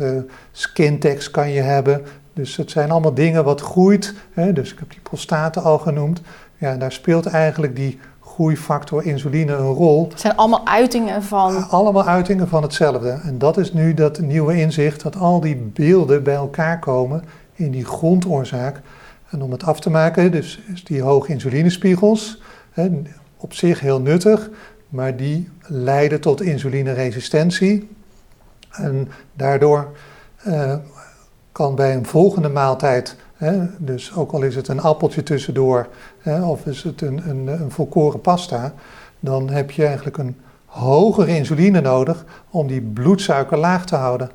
[0.53, 2.03] Skintex kan je hebben.
[2.33, 4.15] Dus het zijn allemaal dingen wat groeit.
[4.53, 6.21] dus ik heb die prostaten al genoemd.
[6.59, 10.09] Ja, daar speelt eigenlijk die groeifactor insuline een rol.
[10.09, 11.69] Het zijn allemaal uitingen van...
[11.69, 13.11] allemaal uitingen van hetzelfde.
[13.11, 17.71] En dat is nu dat nieuwe inzicht, dat al die beelden bij elkaar komen in
[17.71, 18.81] die grondoorzaak.
[19.33, 22.41] En om het af te maken, dus die hoge insulinespiegels,
[23.37, 24.51] op zich heel nuttig,
[24.89, 27.89] maar die leiden tot insulineresistentie.
[28.71, 29.97] En daardoor
[30.47, 30.75] uh,
[31.53, 36.43] kan bij een volgende maaltijd, hè, dus ook al is het een appeltje tussendoor hè,
[36.45, 38.75] of is het een, een, een volkoren pasta,
[39.21, 44.31] dan heb je eigenlijk een hogere insuline nodig om die bloedsuiker laag te houden.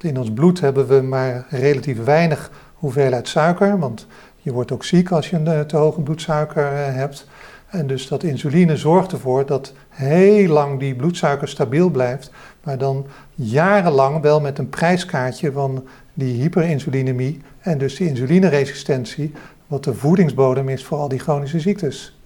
[0.00, 4.06] In ons bloed hebben we maar relatief weinig hoeveelheid suiker, want
[4.42, 7.26] je wordt ook ziek als je een eh, te hoge bloedsuiker eh, hebt.
[7.68, 12.30] En dus dat insuline zorgt ervoor dat heel lang die bloedsuiker stabiel blijft,
[12.62, 19.32] maar dan jarenlang wel met een prijskaartje van die hyperinsulinemie en dus die insulineresistentie,
[19.66, 22.18] wat de voedingsbodem is voor al die chronische ziektes.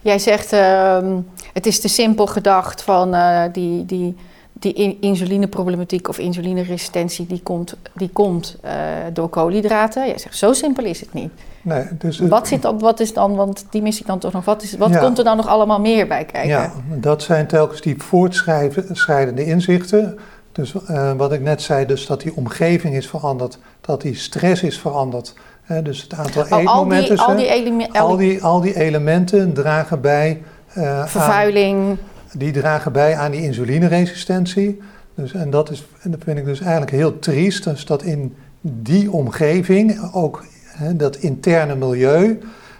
[0.00, 1.16] Jij zegt, uh,
[1.52, 4.16] het is te simpel gedacht van uh, die, die,
[4.58, 8.70] die insulineproblematiek of insulineresistentie, die komt, die komt uh,
[9.12, 10.06] door koolhydraten.
[10.06, 11.30] Jij zegt, zo simpel is het niet.
[11.62, 14.44] Nee, dus, wat, zit dan, wat is dan, want die mis ik dan toch nog,
[14.44, 16.50] wat, is, wat komt er dan nog allemaal meer bij kijken?
[16.50, 20.18] Ja, dat zijn telkens die voortschrijdende inzichten.
[20.52, 24.62] Dus uh, wat ik net zei, dus dat die omgeving is veranderd, dat die stress
[24.62, 25.34] is veranderd.
[25.62, 27.16] Hè, dus het aantal oh, eetmomenten.
[27.16, 30.42] Al die, al, die al, die, al die elementen dragen bij.
[30.76, 31.76] Uh, Vervuiling.
[31.76, 31.98] Aan,
[32.32, 34.80] die dragen bij aan die insulineresistentie.
[35.14, 38.36] Dus, en, dat is, en dat vind ik dus eigenlijk heel triest, dus dat in
[38.60, 42.38] die omgeving, ook hè, dat interne milieu,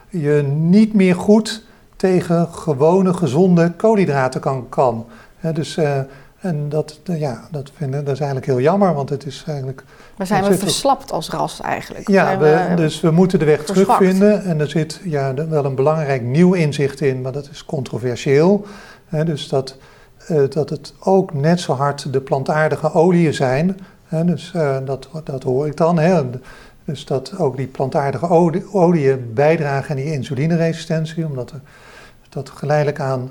[0.08, 1.64] je niet meer goed
[1.96, 4.68] tegen gewone gezonde koolhydraten kan.
[4.68, 5.06] kan.
[5.36, 5.98] Hè, dus uh,
[6.40, 9.84] En dat, ja, dat, vinden, dat is eigenlijk heel jammer, want het is eigenlijk...
[10.16, 12.08] Maar zijn we verslapt als ras eigenlijk?
[12.08, 14.44] Ja, we, dus we moeten de weg terugvinden.
[14.44, 18.66] En er zit ja, wel een belangrijk nieuw inzicht in, maar dat is controversieel.
[19.08, 19.76] Dus dat,
[20.30, 23.78] uh, dat het ook net zo hard de plantaardige oliën zijn.
[24.24, 26.00] dus uh, dat, dat hoor ik dan.
[26.84, 28.28] Dus dat ook die plantaardige
[28.72, 31.60] oliën bijdragen aan die insulineresistentie, omdat er
[32.28, 33.30] dat geleidelijk aan,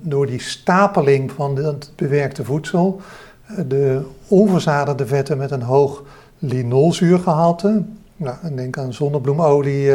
[0.00, 3.00] door die stapeling van het bewerkte voedsel,
[3.46, 6.02] eh, de onverzadigde vetten met een hoog
[6.38, 7.82] linolzuurgehalte,
[8.16, 9.92] nou, denk aan zonnebloemolie,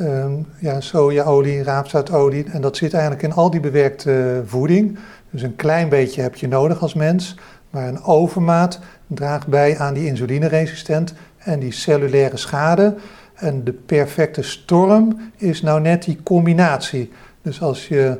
[0.00, 0.24] uh,
[0.58, 4.98] ja, sojaolie, raapzaadolie, en dat zit eigenlijk in al die bewerkte voeding.
[5.30, 7.36] Dus een klein beetje heb je nodig als mens,
[7.70, 12.94] maar een overmaat draagt bij aan die insulineresistent en die cellulaire schade.
[13.34, 17.12] En de perfecte storm is nou net die combinatie.
[17.42, 18.18] Dus als je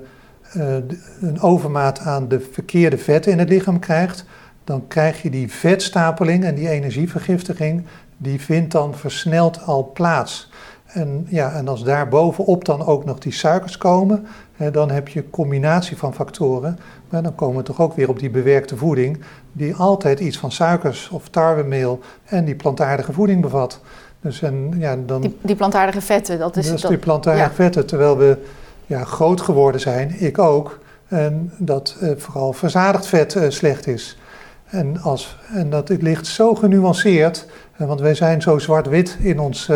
[0.57, 0.75] uh,
[1.21, 4.25] een overmaat aan de verkeerde vetten in het lichaam krijgt,
[4.65, 7.85] dan krijg je die vetstapeling en die energievergiftiging,
[8.17, 10.51] die vindt dan versneld al plaats.
[10.99, 15.09] En, ja, en als daar bovenop dan ook nog die suikers komen, hè, dan heb
[15.09, 16.79] je een combinatie van factoren.
[17.09, 19.21] Maar dan komen we toch ook weer op die bewerkte voeding,
[19.53, 23.81] die altijd iets van suikers of tarwemeel en die plantaardige voeding bevat.
[24.21, 26.67] Dus en, ja, dan, die, die plantaardige vetten, dat is...
[26.67, 28.39] Dat is die plantaardige vetten, terwijl we
[28.87, 34.19] ja, groot geworden zijn, ik ook, en dat uh, vooral verzadigd vet uh, slecht is.
[34.65, 39.71] En, als, en dat het ligt zo genuanceerd, want wij zijn zo zwart-wit in ons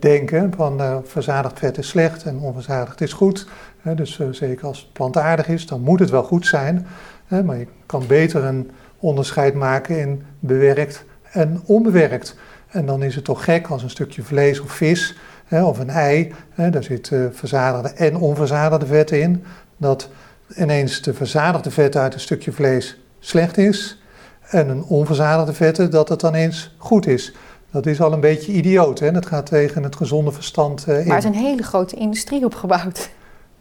[0.00, 3.46] denken, van verzadigd vet is slecht en onverzadigd is goed.
[3.94, 6.86] dus zeker als het plantaardig is, dan moet het wel goed zijn.
[7.28, 12.36] maar je kan beter een onderscheid maken in bewerkt en onbewerkt.
[12.68, 15.16] En dan is het toch gek als een stukje vlees of vis
[15.50, 19.44] of een ei, daar zitten verzadigde en onverzadigde vetten in,
[19.76, 20.08] dat
[20.56, 24.02] ineens de verzadigde vetten uit een stukje vlees slecht is
[24.48, 27.34] en een onverzadigde vetten dat het dan eens goed is.
[27.74, 29.12] Dat is al een beetje idioot, hè?
[29.12, 31.06] dat gaat tegen het gezonde verstand uh, in.
[31.06, 33.10] Maar er is een hele grote industrie opgebouwd.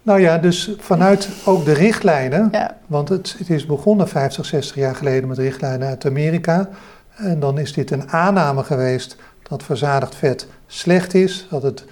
[0.02, 2.78] Nou ja, dus vanuit ook de richtlijnen, ja.
[2.88, 6.69] want het, het, is begonnen 50, 60 jaar geleden met richtlijnen uit Amerika.
[7.15, 9.17] En dan is dit een aanname geweest
[9.49, 11.86] dat verzadigd vet slecht is, dat het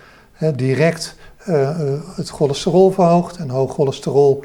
[0.56, 1.16] direct
[1.48, 1.70] uh,
[2.16, 3.38] het cholesterol verhoogt.
[3.38, 4.44] En hoog cholesterol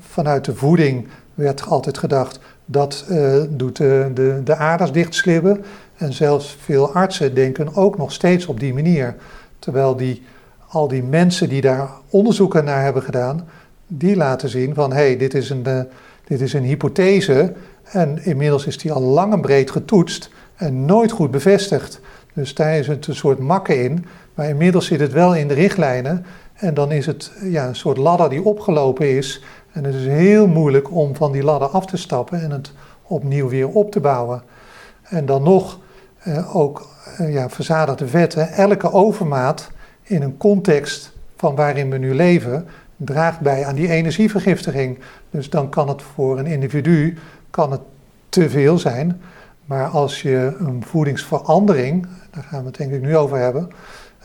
[0.00, 5.64] vanuit de voeding werd altijd gedacht dat uh, doet de, de, de aders dichtslibben.
[5.98, 9.14] En zelfs veel artsen denken ook nog steeds op die manier.
[9.58, 10.22] Terwijl die,
[10.68, 13.48] al die mensen die daar onderzoeken naar hebben gedaan,
[13.86, 15.66] die laten zien van hé, hey, dit, is een,
[16.24, 17.52] dit is een hypothese.
[17.84, 22.00] En inmiddels is die al lang en breed getoetst en nooit goed bevestigd.
[22.34, 24.06] Dus daar is het een soort makken in.
[24.34, 26.26] Maar inmiddels zit het wel in de richtlijnen.
[26.54, 29.42] En dan is het ja, een soort ladder die opgelopen is.
[29.72, 33.48] En het is heel moeilijk om van die ladder af te stappen en het opnieuw
[33.48, 34.42] weer op te bouwen.
[35.02, 35.87] En dan nog eh,
[36.52, 38.52] ook eh, ja, verzadigde vetten.
[38.52, 39.70] Elke overmaat
[40.02, 44.98] in een context van waarin we nu leven draagt bij aan die energievergiftiging.
[45.30, 47.18] Dus dan kan het voor een individu
[47.50, 47.80] kan het
[48.28, 49.20] te veel zijn.
[49.64, 53.68] Maar als je een voedingsverandering, daar gaan we het denk ik nu over hebben,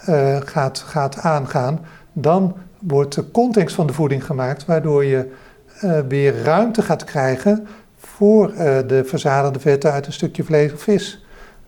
[0.10, 1.80] uh, gaat, gaat aangaan,
[2.14, 5.32] dan wordt de context van de voeding gemaakt, waardoor je
[6.08, 8.54] weer ruimte gaat krijgen voor
[8.88, 11.23] de verzadigde vetten uit een stukje vlees of vis.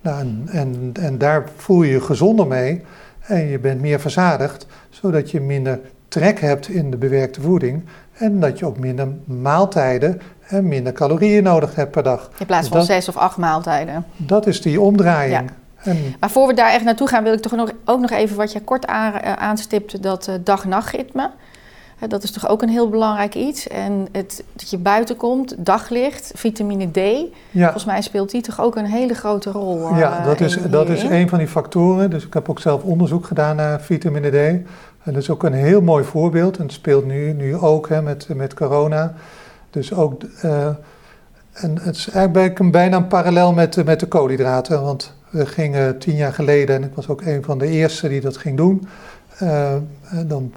[0.05, 2.83] Nou, en, en, en, daar voel je je gezonder mee
[3.19, 8.39] en je bent meer verzadigd, zodat je minder trek hebt in de bewerkte voeding en
[8.39, 12.29] dat je ook minder maaltijden en minder calorieën nodig hebt per dag.
[12.37, 14.05] In plaats dus van zes of acht maaltijden.
[14.15, 15.49] Dat is die omdraaiing.
[15.83, 15.97] En...
[16.19, 18.51] Maar voor we daar echt naartoe gaan, wil ik toch nog, ook nog even wat
[18.51, 21.31] je kort aan, uh, aanstipt, dat uh, dag-nachtritme.
[22.03, 23.67] Uh, dat is toch ook een heel belangrijk iets.
[23.67, 26.97] En het, dat je buiten komt, daglicht, vitamine D.
[27.51, 27.63] Ja.
[27.63, 29.95] Volgens mij speelt die toch ook een hele grote rol.
[29.95, 32.09] ja, dat is, dat is een van die factoren.
[32.09, 34.35] Dus ik heb ook zelf onderzoek gedaan naar vitamine D.
[35.03, 36.57] En dat is ook een heel mooi voorbeeld.
[36.57, 39.13] En het speelt nu, nu ook hè, met, met corona.
[39.69, 40.67] Dus ook, uh,
[41.53, 44.81] en het is eigenlijk bijna een parallel met, met de koolhydraten.
[44.81, 48.21] Want we gingen tien jaar geleden, en ik was ook een van de eerste die
[48.21, 48.87] dat ging doen.
[49.43, 49.73] Uh,
[50.25, 50.53] dan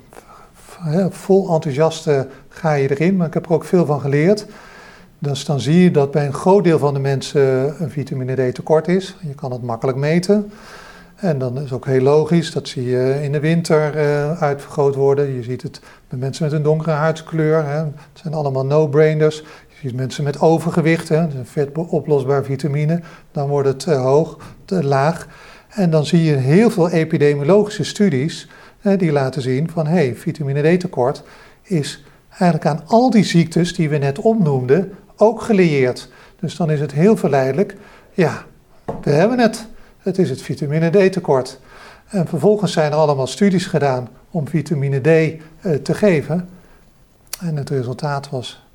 [1.10, 4.46] vol enthousiaste ga je erin, maar ik heb er ook veel van geleerd.
[5.18, 8.54] Dus dan zie je dat bij een groot deel van de mensen een vitamine D
[8.54, 9.16] tekort is.
[9.20, 10.50] Je kan het makkelijk meten.
[11.16, 15.34] En dan is ook heel logisch, dat zie je in de winter uh, uitvergroot worden.
[15.34, 17.64] Je ziet het bij mensen met een donkere huidskleur.
[17.64, 17.78] Hè.
[17.78, 19.36] Het zijn allemaal no-brainers.
[19.68, 21.26] Je ziet mensen met overgewicht, hè.
[21.44, 23.00] vet oplosbaar vitamine.
[23.32, 25.26] Dan wordt het uh, hoog, te laag.
[25.68, 28.48] En dan zie je heel veel epidemiologische studies
[28.82, 29.86] die laten zien van...
[29.86, 31.22] hé, hey, vitamine D tekort
[31.62, 36.08] is eigenlijk aan al die ziektes die we net opnoemden ook gelieerd.
[36.40, 37.76] Dus dan is het heel verleidelijk.
[38.12, 38.44] Ja,
[39.02, 39.66] we hebben het.
[39.98, 41.60] Het is het vitamine D tekort.
[42.08, 46.48] En vervolgens zijn er allemaal studies gedaan om vitamine D eh, te geven.
[47.40, 48.66] En het resultaat was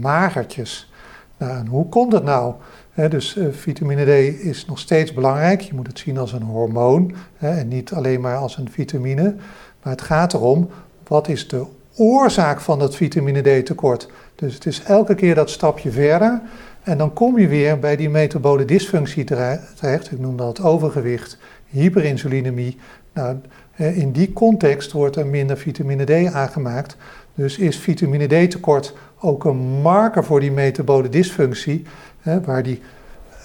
[0.00, 0.92] magertjes.
[1.36, 2.54] Nou, en hoe komt dat nou?
[2.96, 5.60] Dus uh, vitamine D is nog steeds belangrijk.
[5.60, 9.34] Je moet het zien als een hormoon en niet alleen maar als een vitamine.
[9.82, 10.68] Maar het gaat erom,
[11.06, 11.64] wat is de
[11.96, 14.08] oorzaak van dat vitamine D tekort?
[14.34, 16.40] Dus het is elke keer dat stapje verder.
[16.82, 20.12] En dan kom je weer bij die metabole dysfunctie terecht.
[20.12, 22.78] Ik noem dat overgewicht, hyperinsulinemie.
[23.12, 23.36] Nou,
[23.76, 26.96] in die context wordt er minder vitamine D aangemaakt.
[27.34, 31.84] Dus is vitamine D tekort ook een marker voor die metabole dysfunctie,
[32.26, 32.82] hè, waar die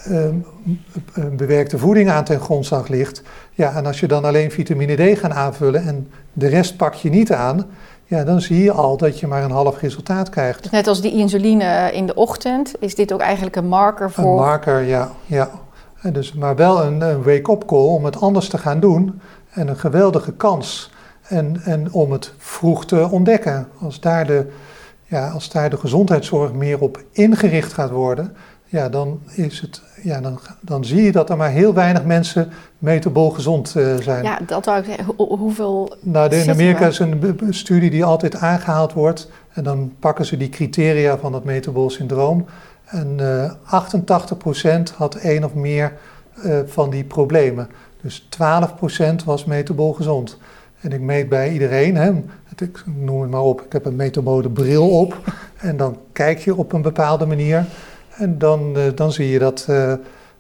[0.06, 0.36] ehm,
[1.38, 3.22] bewerkte voeding aan ten grondslag ligt.
[3.54, 7.10] Ja, en als je dan alleen vitamine D gaat aanvullen en de rest pak je
[7.10, 7.66] niet aan,
[8.06, 10.62] ja, dan zie je al dat je maar een half resultaat krijgt.
[10.62, 14.24] Dus net als die insuline in de ochtend, is dit ook eigenlijk een marker voor...
[14.24, 15.12] Een marker, ja.
[15.26, 15.50] ja.
[16.12, 19.22] Dus, maar wel een, een wake-up call om het anders te gaan doen.
[19.50, 20.92] En een geweldige kans.
[21.22, 23.68] En, en om het vroeg te ontdekken.
[23.82, 24.48] Als daar, de,
[25.06, 28.36] ja, als daar de gezondheidszorg meer op ingericht gaat worden,
[28.72, 32.52] ja, dan, is het, ja, dan, dan zie je dat er maar heel weinig mensen
[32.78, 34.24] metabol gezond uh, zijn.
[34.24, 35.14] Ja, dat wou ik zeggen.
[35.18, 35.96] hoeveel.
[36.00, 39.30] Nou, in Amerika is een studie die altijd aangehaald wordt.
[39.54, 42.46] En dan pakken ze die criteria van het metabol syndroom.
[42.86, 43.54] En uh, eh,
[44.92, 45.94] 88% had één of meer
[46.46, 47.70] uh, van die problemen.
[48.02, 48.28] Dus
[49.22, 50.38] 12% was metabol gezond.
[50.82, 52.12] En ik meet bij iedereen, hè,
[52.58, 55.18] ik noem het maar op, ik heb een metabole bril op.
[55.58, 57.66] En dan kijk je op een bepaalde manier.
[58.22, 59.94] En dan, uh, dan zie je dat, uh,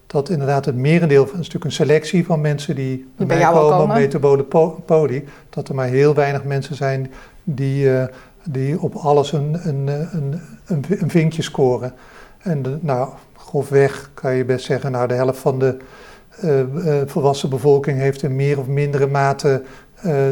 [0.07, 3.77] dat inderdaad het merendeel, een stuk een selectie van mensen die bij, bij mij komen,
[3.77, 3.97] komen.
[3.97, 4.45] metabole
[4.85, 7.11] poli, dat er maar heel weinig mensen zijn
[7.43, 8.03] die, uh,
[8.43, 11.93] die op alles een, een, een, een, een vinkje scoren.
[12.37, 15.77] En de, nou, grofweg kan je best zeggen, nou de helft van de
[17.05, 19.63] volwassen bevolking heeft in meer of mindere mate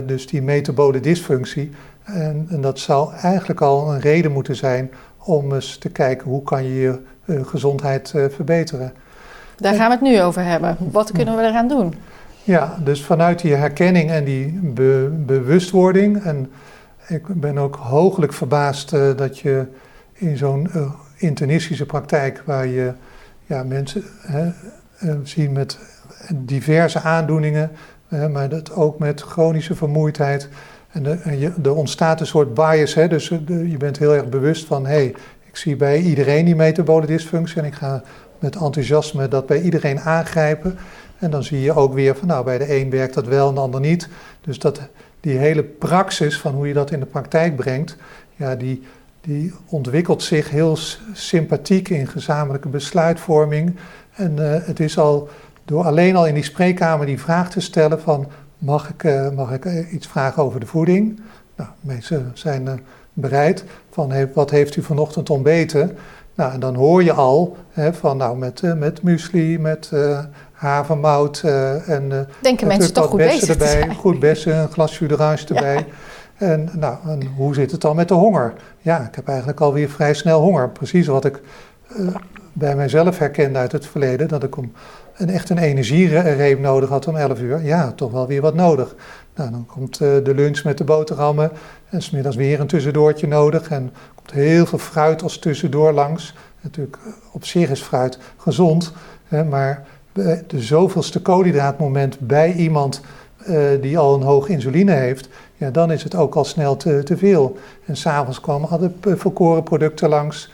[0.05, 1.71] dus die metabole dysfunctie.
[2.03, 4.91] En, en, dat zou eigenlijk al een reden moeten zijn
[5.23, 8.93] om eens te kijken hoe kan je je uh, gezondheid uh, verbeteren.
[9.57, 10.77] Daar gaan we het nu over hebben.
[10.91, 11.93] Wat kunnen we eraan doen?
[12.43, 16.23] Ja, dus vanuit die herkenning en die be bewustwording.
[16.23, 16.51] En
[17.07, 19.65] ik ben ook hooglijk verbaasd uh, dat je
[20.13, 20.69] in zo'n
[21.17, 22.93] internistische praktijk, waar je
[23.45, 24.03] ja, mensen
[25.23, 25.79] ziet met
[26.33, 27.71] diverse aandoeningen,
[28.31, 30.49] maar dat ook met chronische vermoeidheid.
[30.91, 31.05] En,
[31.63, 34.91] er ontstaat een soort bias, hè, dus de, je bent heel erg bewust van, hé,
[34.91, 38.03] hey, ik zie bij iedereen die metabole dysfunctie en ik ga
[38.39, 40.77] met enthousiasme dat bij iedereen aangrijpen.
[41.17, 43.53] En dan zie je ook weer van nou bij de een werkt dat wel en
[43.53, 44.09] de ander niet.
[44.41, 44.81] Dus dat,
[45.19, 47.97] die hele praxis van hoe je dat in de praktijk brengt,
[48.35, 48.83] ja, die,
[49.21, 50.77] die ontwikkelt zich heel
[51.13, 53.75] sympathiek in gezamenlijke besluitvorming.
[54.13, 55.29] En uh, het is al
[55.65, 58.27] door alleen al in die spreekkamer die vraag te stellen van
[58.59, 61.19] mag ik, uh, mag ik eh, iets vragen over de voeding?
[61.55, 62.73] Nou, mensen zijn uh,
[63.13, 65.97] bereid van wat heeft u vanochtend ontbeten?
[66.35, 70.19] Nou, en dan hoor je al hè, van nou met, met muesli, met uh,
[70.51, 73.95] havermout uh, en Denken mensen toch goed bezig erbij, zijn.
[73.95, 75.75] goed bessen, een glas d'orange erbij.
[75.75, 75.85] Ja.
[76.45, 78.53] En, nou, en hoe zit het dan met de honger?
[78.81, 80.69] Ja, ik heb eigenlijk alweer vrij snel honger.
[80.69, 81.41] Precies wat ik
[82.53, 84.71] bij mijzelf herkende uit het verleden, dat ik om
[85.19, 87.63] een, echt een energiereep nodig had om 11 uur.
[87.63, 88.95] Ja, toch wel weer wat nodig.
[89.35, 91.51] Nou, dan komt de lunch met de boterhammen
[91.89, 93.69] en smiddags weer een tussendoortje nodig.
[93.69, 96.35] En komt heel veel fruit als tussendoor langs.
[96.61, 98.93] Natuurlijk, eh, op zich is fruit gezond.
[99.27, 99.85] Hè, maar
[100.47, 103.01] de zoveelste koolhydraatmoment bij iemand
[103.81, 105.29] die al een hoog insuline heeft,
[105.59, 107.57] ja, dan is het ook al snel te, te veel.
[107.85, 110.51] En s'avonds kwamen alle volkoren producten langs.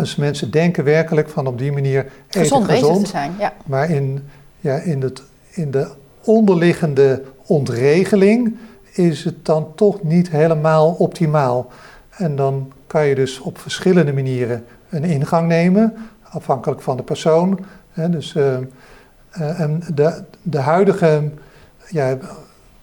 [0.00, 3.32] Dus mensen denken werkelijk van op die manier gezond, gezond te zijn.
[3.38, 3.52] Ja.
[3.66, 4.28] Maar in,
[4.60, 5.88] ja, in, het, in de
[6.24, 8.56] onderliggende ontregeling
[8.92, 11.70] is het dan toch niet helemaal optimaal.
[12.10, 17.64] En dan kan je dus op verschillende manieren een ingang nemen, afhankelijk van de persoon.
[17.94, 18.44] dus, uh,
[19.38, 21.30] uh, en de, de huidige
[21.88, 22.18] ja,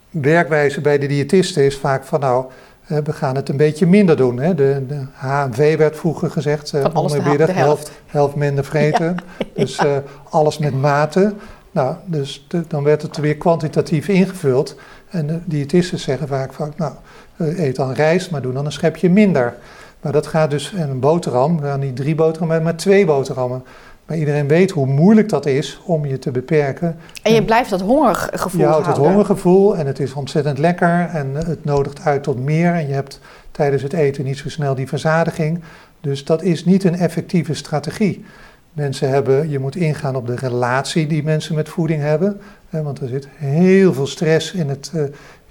[0.10, 2.46] werkwijze bij de diëtisten is vaak van nou,
[2.88, 4.40] we gaan het een beetje minder doen.
[4.40, 4.56] Hè.
[4.56, 7.92] De, de HMV werd vroeger gezegd, uh, de, de helft.
[8.06, 9.16] helft minder vreten.
[9.38, 9.46] Ja.
[9.54, 9.82] Dus
[10.30, 11.34] alles met mate.
[11.72, 14.76] Nou, dus de, dan werd het weer kwantitatief ingevuld.
[15.10, 16.94] En de diëtisten zeggen vaak van, nou,
[17.38, 19.56] eet dan rijst, maar doe dan een schepje minder.
[20.02, 23.64] Maar dat gaat dus, en een boterham, gaan niet drie boterhammen, maar twee boterhammen.
[24.08, 26.98] Maar iedereen weet hoe moeilijk dat is om je te beperken.
[27.22, 31.36] En je blijft dat hongergevoel Je houdt het hongergevoel en het is ontzettend lekker en
[31.36, 32.74] het nodigt uit tot meer.
[32.74, 33.20] En je hebt
[33.52, 35.64] tijdens het eten niet zo snel die verzadiging.
[36.02, 38.26] Dus dat is niet een effectieve strategie.
[38.74, 42.42] Mensen hebben, je moet ingaan op de relatie die mensen met voeding hebben.
[42.70, 45.02] want er zit heel veel stress in, het, eh,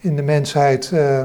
[0.00, 0.90] in de mensheid.
[0.92, 1.22] Eh,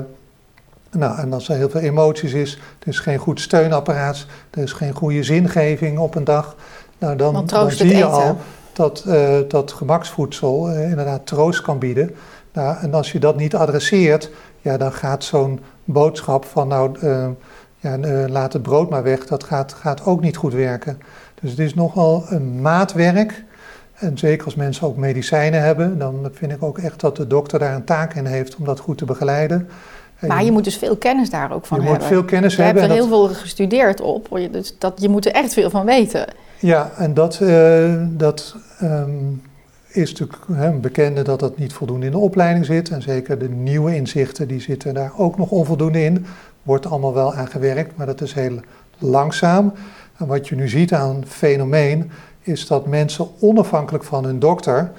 [0.92, 4.72] nou, en als er heel veel emoties is, er is geen goed steunapparaat, er is
[4.72, 6.56] geen goede zingeving op een dag.
[7.02, 8.38] Nou, dan, dan zie je al
[8.74, 12.16] dat, uh, dat gemaksvoedsel inderdaad troost kan bieden.
[12.54, 14.30] Nou, en als je dat niet adresseert,
[14.62, 16.98] ja, dan gaat zo'n boodschap van nou,
[17.80, 17.98] ja,
[18.28, 21.00] laat het brood maar weg, dat gaat, gaat ook niet goed werken.
[21.42, 23.44] Dus het is nogal een maatwerk.
[23.94, 27.60] En zeker als mensen ook medicijnen hebben, dan vind ik ook echt dat de dokter
[27.60, 29.70] daar een taak in heeft om dat goed te begeleiden.
[30.28, 32.02] Maar je moet dus veel kennis daar ook van je hebben.
[32.02, 32.84] Je moet veel kennis je hebben.
[32.84, 35.86] Je hebt er heel veel gestudeerd op, dus dat, je moet er echt veel van
[35.86, 36.26] weten.
[36.62, 39.42] Ja, en dat, uh, dat um,
[39.88, 42.90] is natuurlijk hè, bekende dat dat niet voldoende in de opleiding zit.
[42.90, 46.26] En zeker de nieuwe inzichten, die zitten daar ook nog onvoldoende in.
[46.64, 48.60] Wordt allemaal wel aan gewerkt, maar dat is heel
[48.98, 49.74] langzaam.
[50.18, 54.92] En wat je nu ziet aan fenomeen is dat mensen onafhankelijk van hun dokter,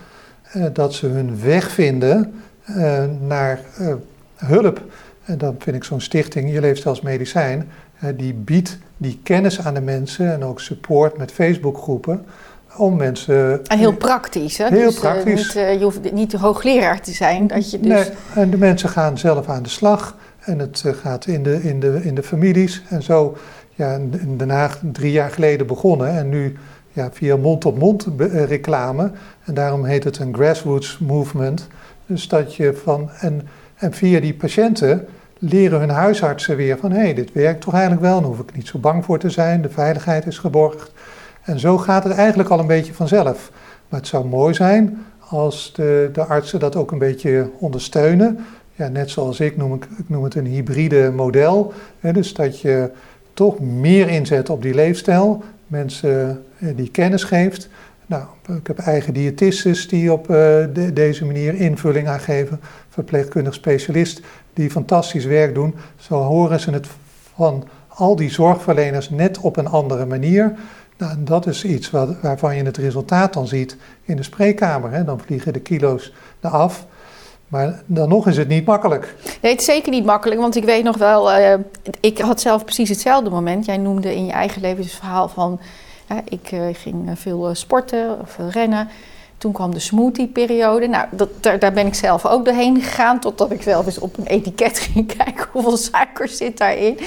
[0.42, 2.34] eh, dat ze hun weg vinden
[2.64, 3.94] eh, naar eh,
[4.36, 4.80] hulp.
[5.24, 9.60] En dan vind ik zo'n stichting, Je leeft als medicijn, eh, die biedt die kennis
[9.60, 12.24] aan de mensen en ook support met Facebookgroepen
[12.76, 13.64] om mensen...
[13.66, 14.68] En heel praktisch, hè?
[14.68, 15.54] Heel dus, praktisch.
[15.54, 17.46] Niet, uh, je hoeft niet hoogleraar te zijn.
[17.46, 17.88] Dat je dus...
[17.88, 20.16] Nee, en de mensen gaan zelf aan de slag.
[20.40, 22.82] En het gaat in de, in, de, in de families.
[22.88, 23.36] En zo
[23.74, 26.56] ja, in Den Haag drie jaar geleden begonnen en nu
[26.92, 29.10] ja, via mond-op-mond eh, reclame.
[29.44, 31.68] En daarom heet het een grassroots movement.
[32.06, 35.06] Dus dat je van, en, en via die patiënten
[35.44, 38.56] leren hun huisartsen weer van hé, hey, dit werkt toch eigenlijk wel, dan hoef ik
[38.56, 40.92] niet zo bang voor te zijn, de veiligheid is geborgd.
[41.42, 43.50] En zo gaat het eigenlijk al een beetje vanzelf.
[43.88, 48.38] Maar het zou mooi zijn als de, de artsen dat ook een beetje ondersteunen.
[48.74, 51.72] Ja, net zoals ik noem, ik, ik noem het een hybride model.
[52.00, 52.90] Hè, dus dat je
[53.34, 55.42] toch meer inzet op die leefstijl.
[55.66, 57.68] Mensen eh, die kennis geeft.
[58.06, 58.24] Nou,
[58.58, 62.60] ik heb eigen diëtistes die op uh, deze manier invulling aan geven.
[62.88, 64.20] Verpleegkundig specialist
[64.52, 65.74] die fantastisch werk doen.
[65.96, 66.86] Zo horen ze het
[67.34, 70.54] van al die zorgverleners net op een andere manier.
[70.98, 71.90] Nou, dat is iets
[72.20, 74.90] waarvan je het resultaat dan ziet in de spreekkamer.
[74.90, 75.04] Hè.
[75.04, 76.86] Dan vliegen de kilo's eraf.
[77.48, 79.14] Maar dan nog is het niet makkelijk.
[79.40, 81.54] Nee, het is zeker niet makkelijk, want ik weet nog wel, uh,
[82.00, 83.64] ik had zelf precies hetzelfde moment.
[83.64, 85.60] Jij noemde in je eigen leven het verhaal van,
[86.12, 88.88] uh, ik uh, ging veel sporten, veel rennen.
[89.42, 90.86] Toen kwam de smoothie-periode.
[90.86, 94.26] Nou, dat, daar, ben ik zelf ook doorheen gegaan, totdat ik zelf eens op een
[94.26, 96.98] etiket ging kijken hoeveel suiker zit daarin.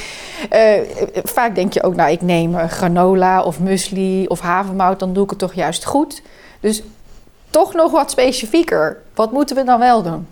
[1.23, 5.29] vaak denk je ook, nou, ik neem granola of muesli of havermout, dan doe ik
[5.29, 6.21] het toch juist goed.
[6.59, 6.83] Dus
[7.49, 9.01] toch nog wat specifieker.
[9.13, 10.27] Wat moeten we dan wel doen?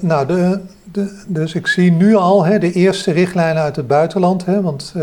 [0.00, 4.44] Nou, de, de, dus ik zie nu al hè, de eerste richtlijnen uit het buitenland.
[4.44, 4.94] Hè, want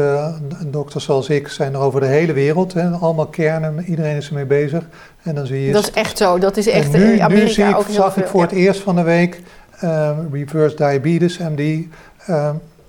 [0.65, 2.73] dokters zoals ik zijn er over de hele wereld.
[2.73, 4.83] Hè, allemaal kernen, iedereen is ermee bezig.
[5.23, 7.49] En dan zie je dat is echt zo, dat is echt nu, in Amerika nu
[7.49, 8.47] zie ik, ook zag veel, ik voor ja.
[8.47, 9.41] het eerst van de week
[9.83, 11.85] uh, reverse diabetes, MD.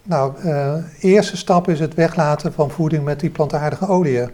[0.02, 0.32] nou,
[1.00, 4.30] eerste stap is het weglaten van voeding met die plantaardige oliën.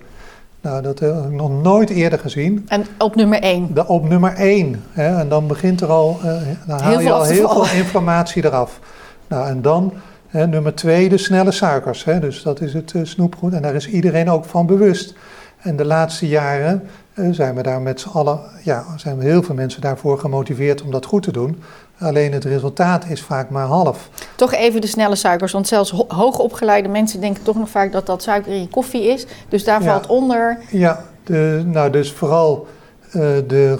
[0.66, 2.64] Nou, dat heb ik nog nooit eerder gezien.
[2.68, 3.74] En op nummer 1?
[3.74, 4.82] De, op nummer 1.
[4.90, 6.32] Hè, en dan begint er al, uh,
[6.66, 7.66] dan haal heel je al heel vallen.
[7.66, 8.80] veel informatie eraf.
[9.28, 9.92] Nou, en dan
[10.26, 12.04] hè, nummer 2, de snelle suikers.
[12.04, 13.52] Hè, dus dat is het uh, snoepgoed.
[13.52, 15.14] En daar is iedereen ook van bewust.
[15.56, 16.88] En de laatste jaren uh,
[17.30, 20.90] zijn we daar met z'n allen, ja, zijn we heel veel mensen daarvoor gemotiveerd om
[20.90, 21.62] dat goed te doen.
[21.98, 24.08] Alleen het resultaat is vaak maar half.
[24.36, 28.06] Toch even de snelle suikers, want zelfs ho hoogopgeleide mensen denken toch nog vaak dat
[28.06, 29.26] dat suiker in je koffie is.
[29.48, 29.90] Dus daar Ja.
[29.90, 30.58] valt onder.
[30.70, 32.66] Ja, de, nou dus vooral
[33.10, 33.76] eh, de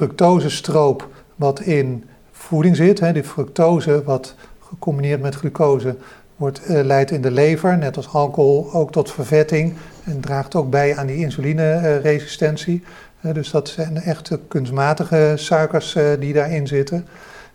[0.00, 3.00] glucose-fructose-stroop wat in voeding zit.
[3.00, 4.34] Hè, die fructose wat
[4.68, 5.96] gecombineerd met glucose
[6.36, 9.74] wordt, eh, leidt in de lever, net als alcohol, ook tot vervetting.
[10.10, 12.82] En draagt ook bij aan die insulineresistentie.
[13.20, 17.06] Eh, dus dat zijn echte kunstmatige suikers eh, die daarin zitten.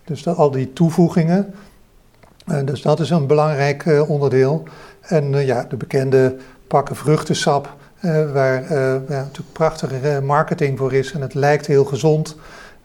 [0.05, 1.53] Dus al die toevoegingen.
[2.45, 4.63] Eh, dus dat is een belangrijk onderdeel.
[5.01, 6.35] En ja, de bekende
[6.67, 7.75] pakken vruchtensap,
[8.33, 8.73] waar
[9.09, 11.11] ja, natuurlijk prachtige marketing voor is.
[11.11, 12.35] En het lijkt heel gezond.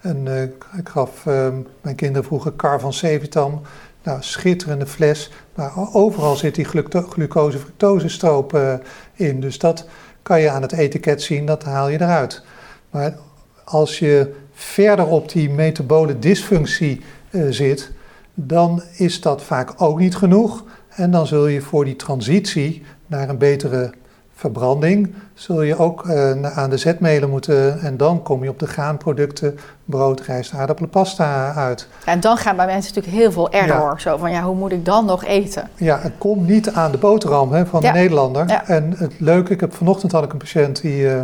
[0.00, 1.48] En ik- gaf eh,
[1.80, 3.60] mijn kinderen vroeger Car van Sevitam.
[4.02, 5.30] Nou, schitterende fles.
[5.54, 8.74] Maar overal zit die glucose-fructose-stroop eh,
[9.14, 9.40] in.
[9.40, 9.86] Dus dat
[10.22, 12.42] kan je aan het etiket zien, dat haal je eruit.
[12.90, 13.16] Maar
[13.64, 17.90] als je verder op die metabole dysfunctie eh, zit,
[18.34, 20.64] dan is dat vaak ook niet genoeg.
[20.88, 23.92] En dan zul je voor die transitie naar een betere
[24.40, 27.80] verbranding zul je ook uh, aan de zetmelen moeten.
[27.80, 31.88] En dan kom je op de graanproducten, brood, rijst, aardappelen, pasta uit.
[32.04, 34.00] en dan gaan bij mensen natuurlijk heel veel error.
[34.00, 35.68] Zo van ja, hoe moet ik dan nog eten?
[35.74, 38.62] Ja, het komt niet aan de boterham hè, van de Nederlander.
[38.66, 41.20] En het leuke, ik heb vanochtend had ik een patiënt die uh,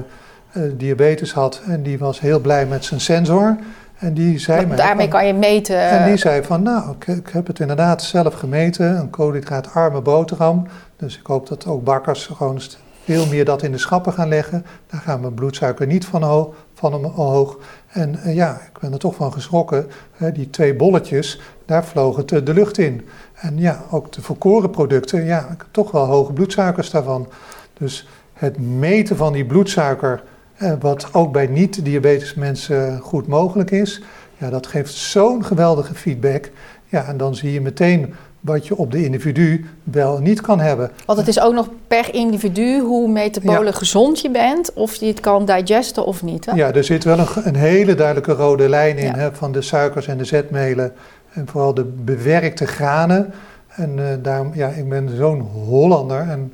[0.72, 3.56] diabetes had en die was heel blij met zijn sensor.
[3.98, 5.80] En die zei mij, daarmee kan je meten.
[5.80, 10.66] En die zei van, nou, ik, ik, heb het inderdaad zelf gemeten, een koolhydraatarme boterham.
[10.96, 12.60] Dus ik hoop dat ook bakkers gewoon
[13.06, 14.66] veel meer dat in de schappen gaan leggen.
[14.86, 17.58] Daar gaan mijn bloedsuiker niet van, ho van omhoog.
[17.88, 19.86] En uh, ja, ik ben er toch van geschrokken.
[20.32, 23.06] die twee bolletjes, daar vloog het de lucht in.
[23.34, 27.28] En ja, ook de volkoren producten, ja, ik heb toch wel hoge bloedsuikers daarvan.
[27.78, 30.22] Dus het meten van die bloedsuiker
[30.56, 34.02] eh, wat ook bij niet-diabetes mensen goed mogelijk is.
[34.38, 36.50] Ja, dat geeft zo'n geweldige feedback.
[36.86, 38.14] Ja, en dan zie je meteen
[38.46, 40.90] wat je op de individu wel niet kan hebben.
[41.06, 45.20] Want het is ook nog per individu hoe metabole gezond je bent, of je het
[45.20, 46.46] kan digesten of niet.
[46.46, 46.52] Hè?
[46.52, 50.06] Ja, er zit wel een, een hele duidelijke rode lijn in hè, van de suikers
[50.06, 50.92] en de zetmelen
[51.32, 53.32] en vooral de bewerkte granen.
[53.68, 56.52] En uh, daarom, ja, ik ben zo'n Hollander en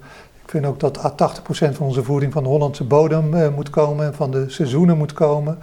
[0.52, 4.30] vind ook dat 80% van onze voeding van de Hollandse bodem uh, moet komen, van
[4.30, 5.58] de seizoenen moet komen.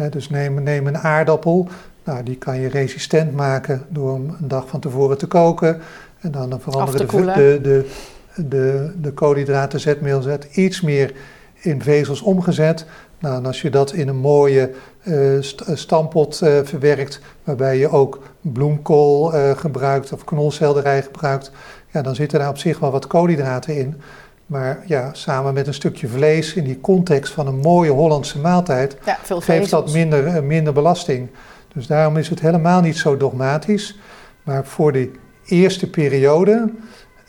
[0.00, 1.68] Uh, dus neem, neem een aardappel,
[2.04, 5.80] nou, die kan je resistent maken door hem een dag van tevoren te koken.
[6.20, 11.12] En dan veranderen de, de, de, de, de koolhydraten, zetmeelzet iets meer
[11.54, 12.86] in vezels omgezet.
[13.18, 14.70] Nou, en als je dat in een mooie
[15.02, 15.42] uh,
[15.74, 21.50] stampot uh, verwerkt, waarbij je ook bloemkool uh, gebruikt of knolselderij gebruikt,
[21.90, 24.00] ja, dan zitten daar op zich wel wat koolhydraten in.
[24.46, 28.96] Maar ja, samen met een stukje vlees in die context van een mooie Hollandse maaltijd
[29.04, 31.28] ja, geeft dat minder, eh, minder belasting.
[31.74, 33.98] Dus daarom is het helemaal niet zo dogmatisch.
[34.42, 35.10] Maar voor de
[35.46, 36.70] eerste periode,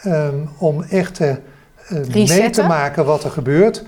[0.05, 1.35] um, om echt uh,
[2.13, 3.83] mee te maken wat er gebeurt,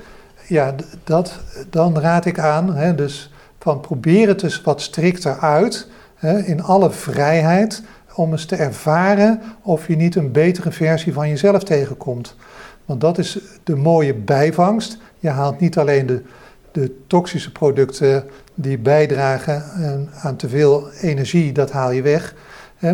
[0.47, 1.39] ja, dat,
[1.69, 2.75] dan raad ik aan.
[2.75, 7.83] Hè, dus van probeer het dus wat strikter uit, hè, in alle vrijheid,
[8.15, 12.35] om eens te ervaren of je niet een betere versie van jezelf tegenkomt.
[12.85, 14.97] Want dat is de mooie bijvangst.
[15.19, 16.23] Je haalt niet alleen de,
[16.71, 18.23] de toxische producten
[18.59, 19.63] die bijdragen
[20.21, 22.35] aan te veel energie, dat haal je weg.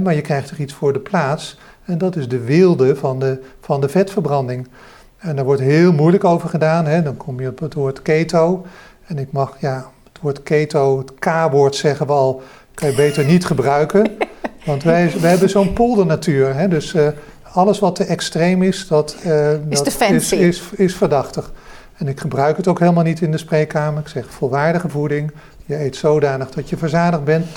[0.04, 1.58] Maar je krijgt er iets voor de plaats.
[1.86, 4.68] En dat is de wilde van de, van de vetverbranding.
[5.18, 6.86] En daar wordt heel moeilijk over gedaan.
[6.86, 7.02] Hè.
[7.02, 8.66] Dan kom je op het woord keto.
[9.06, 12.42] En ik mag, ja, het woord keto, het K-woord zeggen we al,
[12.74, 14.12] kan je beter niet gebruiken.
[14.66, 16.56] Want wij, wij hebben zo'n poldernatuur.
[16.56, 16.68] Hè.
[16.68, 17.08] Dus uh,
[17.54, 21.52] alles wat te extreem is, dat, uh, is, dat is, is, is, verdachtig.
[21.98, 24.02] En ik gebruik het ook helemaal niet in de spreekkamer.
[24.02, 25.32] Ik zeg volwaardige voeding.
[25.66, 27.52] Je eet zodanig dat je verzadigd bent, 80%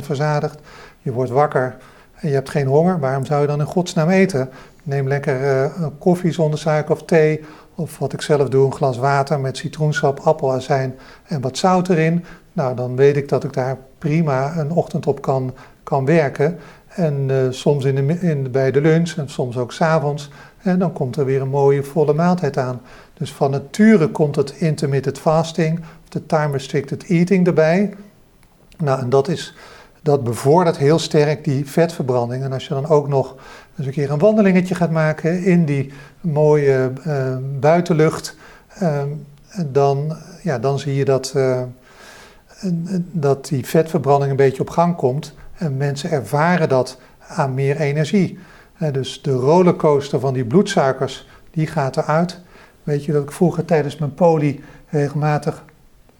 [0.00, 0.58] verzadigd.
[1.02, 1.76] Je wordt wakker
[2.14, 2.98] en je hebt geen honger.
[2.98, 4.50] Waarom zou je dan in godsnaam eten?
[4.82, 7.44] Neem lekker uh, koffie zonder suiker of thee.
[7.74, 10.94] Of wat ik zelf doe, een glas water met citroensap, appelazijn
[11.26, 12.24] en wat zout erin.
[12.52, 16.58] Nou, dan weet ik dat ik daar prima een ochtend op kan, kan werken.
[16.88, 20.30] En uh, soms in de, in, bij de lunch en soms ook s'avonds.
[20.62, 22.80] En dan komt er weer een mooie volle maaltijd aan.
[23.14, 25.80] Dus van nature komt het intermittent fasting,
[26.18, 27.94] de time restricted eating erbij.
[28.78, 29.54] Nou, en dat, is,
[30.02, 32.44] dat bevordert heel sterk die vetverbranding.
[32.44, 33.36] En als je dan ook nog
[33.76, 38.36] eens een keer een wandelingetje gaat maken in die mooie uh, buitenlucht,
[38.82, 39.02] uh,
[39.66, 41.62] dan, ja, dan zie je dat, uh,
[43.12, 45.34] dat die vetverbranding een beetje op gang komt.
[45.54, 48.38] En mensen ervaren dat aan meer energie.
[48.92, 52.40] dus de rollercoaster van die bloedsuikers, die gaat eruit.
[52.82, 55.64] Weet je dat ik vroeger tijdens mijn poli regelmatig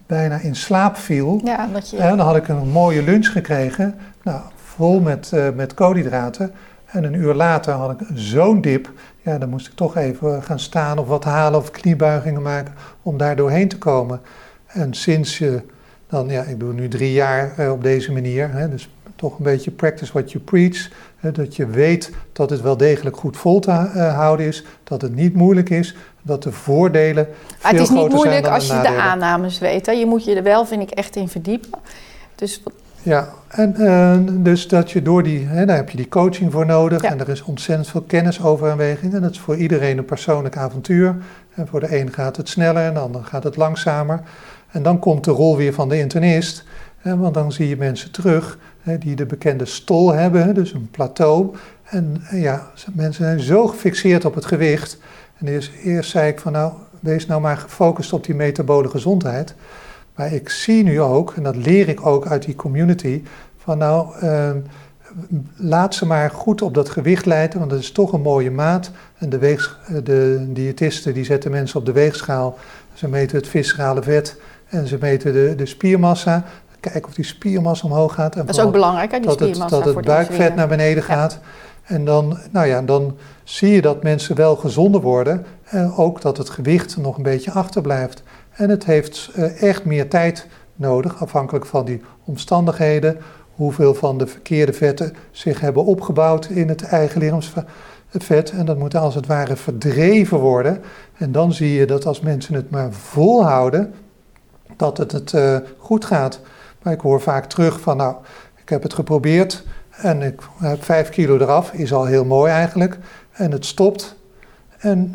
[0.08, 1.40] bijna in slaap viel.
[1.44, 1.96] Ja, dat je...
[1.96, 6.52] En dan had ik een mooie lunch gekregen, nou, vol met, uh, met koolhydraten.
[6.86, 8.92] En een uur later had ik zo'n dip.
[9.22, 13.16] Ja, dan moest ik toch even gaan staan of wat halen of kniebuigingen maken om
[13.16, 14.20] daar doorheen te komen.
[14.66, 15.62] En sinds je
[16.06, 18.52] dan, ja, ik doe nu drie jaar uh, op deze manier.
[18.52, 20.88] Hè, dus toch een beetje practice what you preach.
[21.16, 25.02] Hè, dat je weet dat het wel degelijk goed vol te uh, houden is, dat
[25.02, 27.28] het niet moeilijk is, dat de voordelen.
[27.58, 29.86] Veel het is niet moeilijk als je de aannames weet.
[29.86, 29.92] Hè.
[29.92, 31.70] Je moet je er wel, vind ik, echt in verdiepen.
[32.34, 32.62] Dus
[33.02, 36.66] ja, en uh, dus dat je door die, hè, daar heb je die coaching voor
[36.66, 37.10] nodig ja.
[37.10, 39.14] en er is ontzettend veel kennis over aanweging.
[39.14, 41.16] En dat is voor iedereen een persoonlijk avontuur.
[41.54, 44.20] En voor de een gaat het sneller en de ander gaat het langzamer.
[44.70, 46.64] En dan komt de rol weer van de internist,
[46.98, 48.58] hè, want dan zie je mensen terug
[48.96, 51.54] die de bekende stol hebben, dus een plateau.
[51.84, 54.98] En ja, mensen zijn zo gefixeerd op het gewicht.
[55.38, 59.54] En eerst, eerst zei ik van nou, wees nou maar gefocust op die metabole gezondheid.
[60.14, 63.22] Maar ik zie nu ook, en dat leer ik ook uit die community,
[63.56, 64.50] van nou, uh,
[65.56, 68.90] laat ze maar goed op dat gewicht leiden, want dat is toch een mooie maat.
[69.18, 69.58] En de,
[70.04, 72.58] de diëtisten die zetten mensen op de weegschaal.
[72.92, 76.44] Ze meten het viscerale vet en ze meten de, de spiermassa.
[76.80, 78.36] Kijken of die spiermassa omhoog gaat.
[78.36, 79.76] En dat is ook belangrijk, hè, die dat spiermassa.
[79.76, 81.38] Het, dat het buikvet naar beneden gaat.
[81.88, 85.46] En dan, nou ja, dan zie je dat mensen wel gezonder worden.
[85.64, 88.22] En ook dat het gewicht nog een beetje achterblijft.
[88.50, 93.18] En het heeft eh, echt meer tijd nodig, afhankelijk van die omstandigheden.
[93.54, 98.50] Hoeveel van de verkeerde vetten zich hebben opgebouwd in het eigen lichaamsvet.
[98.50, 100.82] En dat moet als het ware verdreven worden.
[101.16, 103.94] En dan zie je dat als mensen het maar volhouden,
[104.76, 106.40] dat het, het uh, goed gaat.
[106.82, 108.16] Maar ik hoor vaak terug van, nou,
[108.62, 112.98] ik heb het geprobeerd en ik heb vijf kilo eraf, is al heel mooi eigenlijk.
[113.32, 114.16] En het stopt.
[114.78, 115.14] En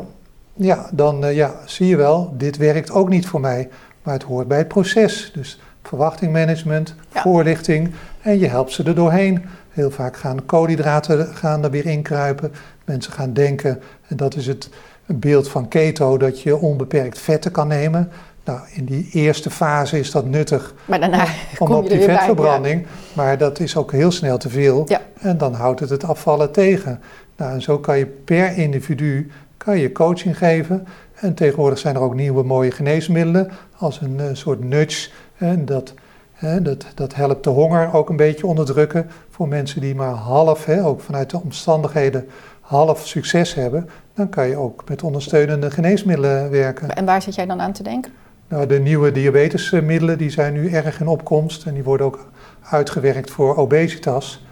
[0.52, 3.68] ja, dan uh, ja, zie je wel, dit werkt ook niet voor mij.
[4.02, 5.30] Maar het hoort bij het proces.
[5.34, 7.22] Dus verwachtingmanagement, ja.
[7.22, 9.44] voorlichting en je helpt ze er doorheen.
[9.70, 12.52] Heel vaak gaan koolhydraten gaan er weer inkruipen.
[12.84, 14.68] Mensen gaan denken, en dat is het
[15.06, 18.10] beeld van keto, dat je onbeperkt vetten kan nemen.
[18.44, 21.26] Nou, in die eerste fase is dat nuttig maar daarna
[21.58, 22.82] om op die vetverbranding.
[22.82, 23.12] Bij, ja.
[23.12, 24.84] Maar dat is ook heel snel te veel.
[24.86, 25.00] Ja.
[25.20, 27.00] En dan houdt het het afvallen tegen.
[27.36, 30.86] Nou, en zo kan je per individu kan je coaching geven.
[31.14, 35.10] En tegenwoordig zijn er ook nieuwe mooie geneesmiddelen als een uh, soort nudge.
[35.36, 35.94] En dat,
[36.32, 40.64] hè, dat, dat helpt de honger ook een beetje onderdrukken voor mensen die maar half,
[40.64, 42.28] hè, ook vanuit de omstandigheden,
[42.60, 43.90] half succes hebben.
[44.14, 46.90] Dan kan je ook met ondersteunende geneesmiddelen werken.
[46.90, 48.12] En waar zit jij dan aan te denken?
[48.48, 52.26] Nou, de nieuwe diabetesmiddelen die zijn nu erg in opkomst en die worden ook
[52.70, 54.44] uitgewerkt voor obesitas.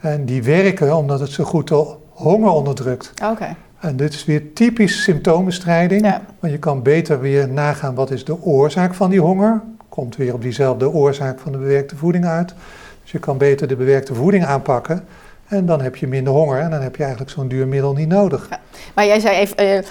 [0.00, 3.12] En die werken omdat het zo goed de honger onderdrukt.
[3.24, 3.56] Oké.
[3.80, 6.04] En dit is weer typisch symptoombestrijding.
[6.04, 6.22] Ja.
[6.40, 9.62] Want je kan beter weer nagaan wat is de oorzaak van die honger.
[9.88, 12.54] Komt weer op diezelfde oorzaak van de bewerkte voeding uit.
[13.02, 15.04] Dus je kan beter de bewerkte voeding aanpakken.
[15.46, 18.08] En dan heb je minder honger en dan heb je eigenlijk zo'n duur middel niet
[18.08, 18.46] nodig.
[18.50, 18.60] Ja.
[18.94, 19.82] Maar jij zei even, uh,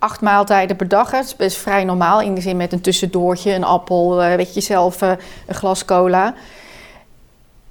[0.00, 1.10] acht maaltijden per dag.
[1.10, 4.60] Het is vrij normaal in de zin met een tussendoortje, een appel, uh, weet je
[4.60, 5.12] zelf, uh,
[5.46, 6.34] een glas cola.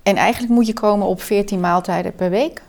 [0.04, 2.62] En eigenlijk moet je komen op 14 maaltijden per week.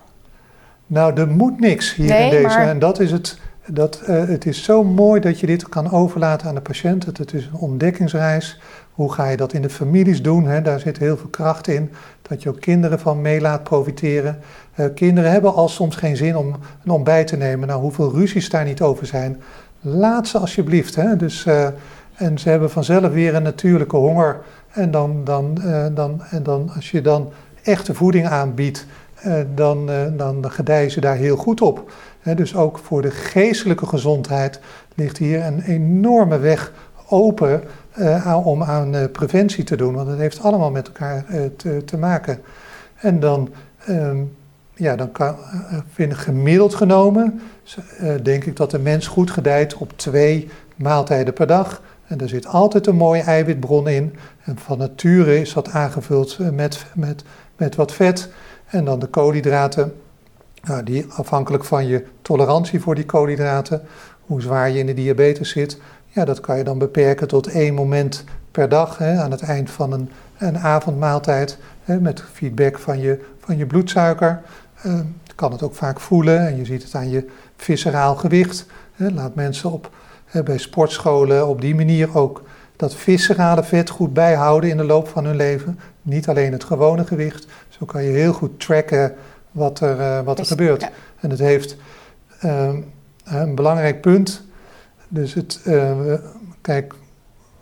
[0.86, 2.46] Nou, er moet niks hier nee, in deze.
[2.46, 2.68] Maar...
[2.68, 3.38] En dat is het.
[3.66, 7.06] Dat, uh, het is zo mooi dat je dit kan overlaten aan de patiënt.
[7.06, 8.60] Het, het is een ontdekkingsreis.
[8.92, 10.44] Hoe ga je dat in de families doen?
[10.44, 10.62] Hè?
[10.62, 11.92] Daar zit heel veel kracht in.
[12.30, 14.38] Dat je ook kinderen van mee laat profiteren.
[14.76, 16.54] Uh, kinderen hebben al soms geen zin om
[16.84, 17.68] een ontbijt te nemen.
[17.68, 19.42] Nou, hoeveel ruzies daar niet over zijn.
[19.80, 20.94] Laat ze alsjeblieft.
[20.94, 21.16] Hè?
[21.16, 21.66] Dus, uh,
[22.14, 24.40] en ze hebben vanzelf weer een natuurlijke honger.
[24.70, 25.58] En dan, dan,
[25.94, 28.86] dan, en dan als je dan echte voeding aanbiedt.
[29.54, 31.92] Dan, dan gedijen ze daar heel goed op.
[32.36, 34.60] Dus ook voor de geestelijke gezondheid
[34.94, 36.72] ligt hier een enorme weg
[37.10, 37.62] open
[38.24, 39.94] aan, om aan preventie te doen.
[39.94, 41.24] Want het heeft allemaal met elkaar
[41.56, 42.40] te, te, maken.
[42.94, 43.48] En dan,
[43.88, 44.36] um,
[44.74, 45.36] ja, dan kan,
[45.92, 47.40] vind gemiddeld genomen,
[48.22, 51.82] denk ik dat de mens goed gedijt op twee maaltijden per dag.
[52.10, 54.16] En daar zit altijd een mooie eiwitbron in.
[54.44, 57.24] En van nature is dat aangevuld met, met,
[57.56, 58.28] met wat vet.
[58.66, 59.92] En dan de koolhydraten,
[60.62, 63.82] nou, die afhankelijk van je tolerantie voor die koolhydraten,
[64.20, 65.78] hoe zwaar je in de diabetes zit,
[66.12, 69.70] ja, dat kan je dan beperken tot één moment per dag hè, aan het eind
[69.70, 74.40] van een, een avondmaaltijd, hè, met feedback van je, van je bloedsuiker.
[74.86, 74.92] Uh,
[75.24, 78.66] je kan het ook vaak voelen en je ziet het aan je visceraal gewicht.
[78.92, 79.10] Hè.
[79.10, 79.90] Laat mensen op,
[80.24, 82.42] hè, bij sportscholen op die manier ook
[82.76, 85.78] dat viscerale vet goed bijhouden in de loop van hun leven.
[86.02, 87.46] Niet alleen het gewone gewicht.
[87.68, 89.14] Zo kan je heel goed tracken
[89.50, 90.90] wat er, uh, wat er gebeurt.
[91.20, 91.76] En het heeft
[92.40, 92.80] ehm,
[93.24, 94.42] een belangrijk punt.
[95.12, 95.92] Dus het, eh,
[96.60, 96.94] kijk,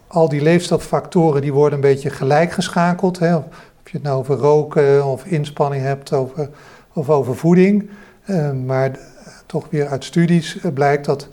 [0.06, 3.18] al die leefstijlfactoren die worden een beetje gelijk geschakeld.
[3.18, 3.36] Hè?
[3.36, 3.44] Of,
[3.84, 6.48] of je het nou over roken of inspanning hebt over,
[6.92, 7.90] of over voeding.
[8.24, 8.90] Eh, maar
[9.46, 11.28] toch weer uit studies eh, blijkt dat,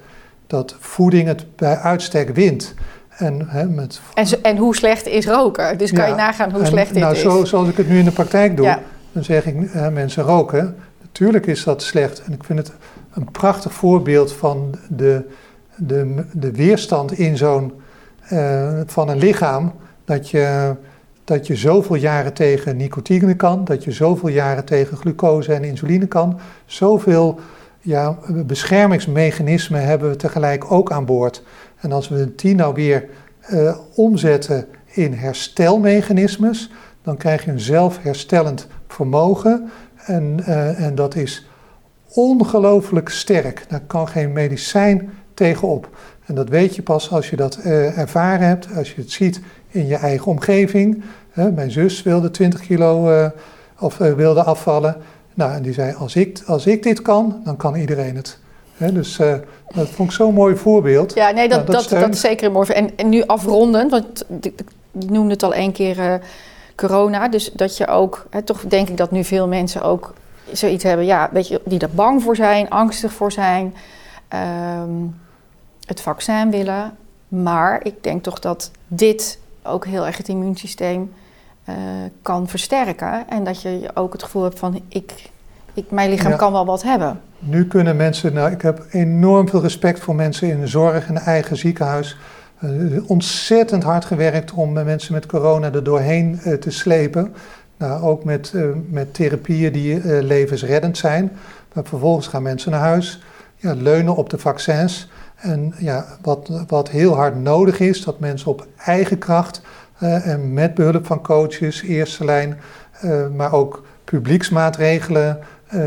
[0.47, 2.73] dat voeding het bij uitstek wint.
[3.09, 5.77] En hè, met En, zo- en hoe slecht is roken?
[5.77, 7.21] Dus kan Ja, je nagaan hoe en slecht dit nou, is.
[7.21, 8.79] Zo, zoals ik het nu in de praktijk doe, Ja.
[9.11, 10.75] dan zeg ik, eh, mensen roken.
[11.01, 12.21] Natuurlijk is dat slecht.
[12.23, 12.71] En ik vind het
[13.13, 15.21] een prachtig voorbeeld van de,
[15.77, 17.73] de, de weerstand in zo'n,
[18.27, 19.73] eh, van een lichaam.
[20.05, 20.75] Dat je,
[21.23, 26.07] dat je zoveel jaren tegen nicotine kan, dat je zoveel jaren tegen glucose en insuline
[26.07, 26.39] kan.
[26.65, 27.39] Zoveel
[27.81, 31.43] ja, beschermingsmechanismen hebben we tegelijk ook aan boord.
[31.79, 33.05] En als we die nou weer
[33.39, 36.71] eh, omzetten in herstelmechanismes,
[37.01, 39.69] dan krijg je een zelfherstellend vermogen.
[40.05, 41.47] En, eh, en dat is
[42.13, 43.65] ongelooflijk sterk.
[43.67, 45.89] Daar kan geen medicijn tegenop.
[46.25, 49.41] En dat weet je pas als je dat eh, ervaren hebt, als je het ziet
[49.67, 51.03] in je eigen omgeving.
[51.31, 53.29] Hè, mijn zus wilde 20 kilo eh,
[53.79, 54.95] of wilde afvallen.
[55.33, 58.39] Nou, en die zei, als ik, als ik dit kan, dan kan iedereen het.
[58.77, 59.17] dus
[59.75, 61.13] dat vond ik zo'n mooi voorbeeld.
[61.13, 64.25] Ja, nee, dat, nou, dat, dat, is zeker een mooi en, en nu afrondend, want
[64.41, 64.53] je
[64.91, 66.21] noemde het al één keer
[66.75, 67.27] corona.
[67.27, 70.13] Dus dat je ook, hè, toch denk ik dat nu veel mensen ook
[70.51, 73.75] zoiets hebben, ja, weet je, die er bang voor zijn, angstig voor zijn,
[74.27, 74.91] ehm,
[75.85, 76.91] het vaccin willen.
[77.27, 81.13] Maar ik denk toch dat dit ook heel erg het immuunsysteem
[81.69, 81.75] uh,
[82.21, 83.29] kan versterken.
[83.29, 85.29] En dat je ook het gevoel hebt van, ik,
[85.73, 87.21] ik, mijn lichaam kan wel wat hebben.
[87.39, 91.17] Nu kunnen mensen, nou, ik heb enorm veel respect voor mensen in de zorg, in
[91.17, 92.17] eigen ziekenhuis
[92.63, 97.33] uh, ontzettend hard gewerkt om mensen met corona er doorheen uh, te slepen.
[97.77, 98.53] Nou, ook met,
[98.89, 101.31] met therapieën die levensreddend zijn.
[101.73, 103.21] Maar vervolgens gaan mensen naar huis,
[103.55, 105.09] ja, leunen op de vaccins.
[105.45, 109.61] En ja, wat, wat heel hard nodig is, dat mensen op eigen kracht
[109.99, 112.57] en met behulp van coaches, eerste lijn,
[113.35, 115.39] maar ook publieksmaatregelen,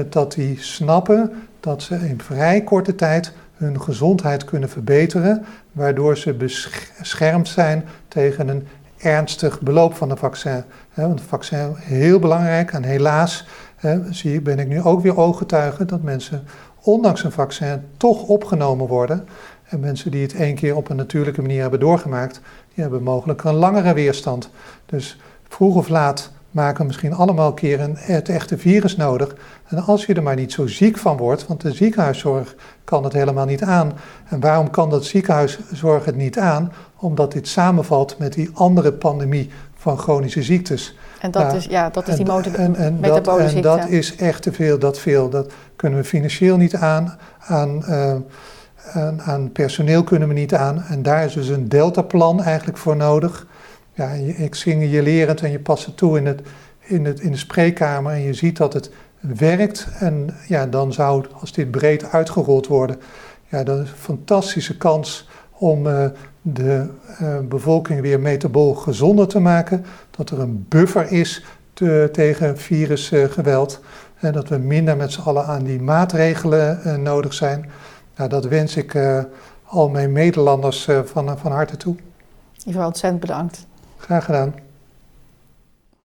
[0.08, 6.34] dat die snappen dat ze in vrij korte tijd hun gezondheid kunnen verbeteren, waardoor ze
[6.34, 8.66] beschermd zijn tegen een
[8.98, 10.64] ernstig beloop van de vaccin.
[10.94, 13.46] Want het vaccin is heel belangrijk en helaas
[14.10, 16.42] zie, ben ik nu ook weer ooggetuige dat mensen
[16.82, 19.28] ondanks een vaccin toch opgenomen worden.
[19.64, 22.40] En mensen die het één keer op een natuurlijke manier hebben doorgemaakt,
[22.74, 24.50] die hebben mogelijk een langere weerstand.
[24.86, 25.18] Dus
[25.48, 29.34] vroeg of laat maken misschien allemaal een keer een, het echte virus nodig.
[29.66, 32.54] En als je er maar niet zo ziek van wordt, want de ziekenhuiszorg
[32.84, 33.92] kan het helemaal niet aan.
[34.28, 36.72] En waarom kan dat ziekenhuiszorg het niet aan?
[36.96, 40.96] Omdat dit samenvalt met die andere pandemie van chronische ziektes.
[41.20, 44.42] En dat, is, ja, dat is die motor en, en, dat, en dat is echt
[44.42, 45.28] te veel, dat veel.
[45.28, 48.14] Dat kunnen we financieel niet aan, aan, uh,
[48.92, 50.82] aan, aan personeel kunnen we niet aan.
[50.82, 53.46] En daar is dus een deltaplan eigenlijk voor nodig
[53.98, 54.64] ja, ik
[55.02, 56.40] lerend en je past het toe in, het,
[56.80, 58.90] in, het, in de spreekkamer en je ziet dat het
[59.20, 59.88] werkt.
[59.98, 62.96] En ja, dan zou, als dit breed uitgerold worden,
[63.48, 66.04] ja, dat is een fantastische kans om uh,
[66.42, 66.88] de
[67.22, 69.84] uh, bevolking weer metabool gezonder te maken.
[70.10, 73.80] Dat er een buffer is te, tegen virusgeweld.
[73.82, 77.70] Uh, en dat we minder met z'n allen aan die maatregelen nodig zijn.
[78.16, 78.98] Nou, dat wens ik
[79.64, 81.96] al mijn Nederlanders van, van harte toe.
[82.66, 83.66] Ivo, ontzettend bedankt.
[83.96, 84.54] Graag gedaan.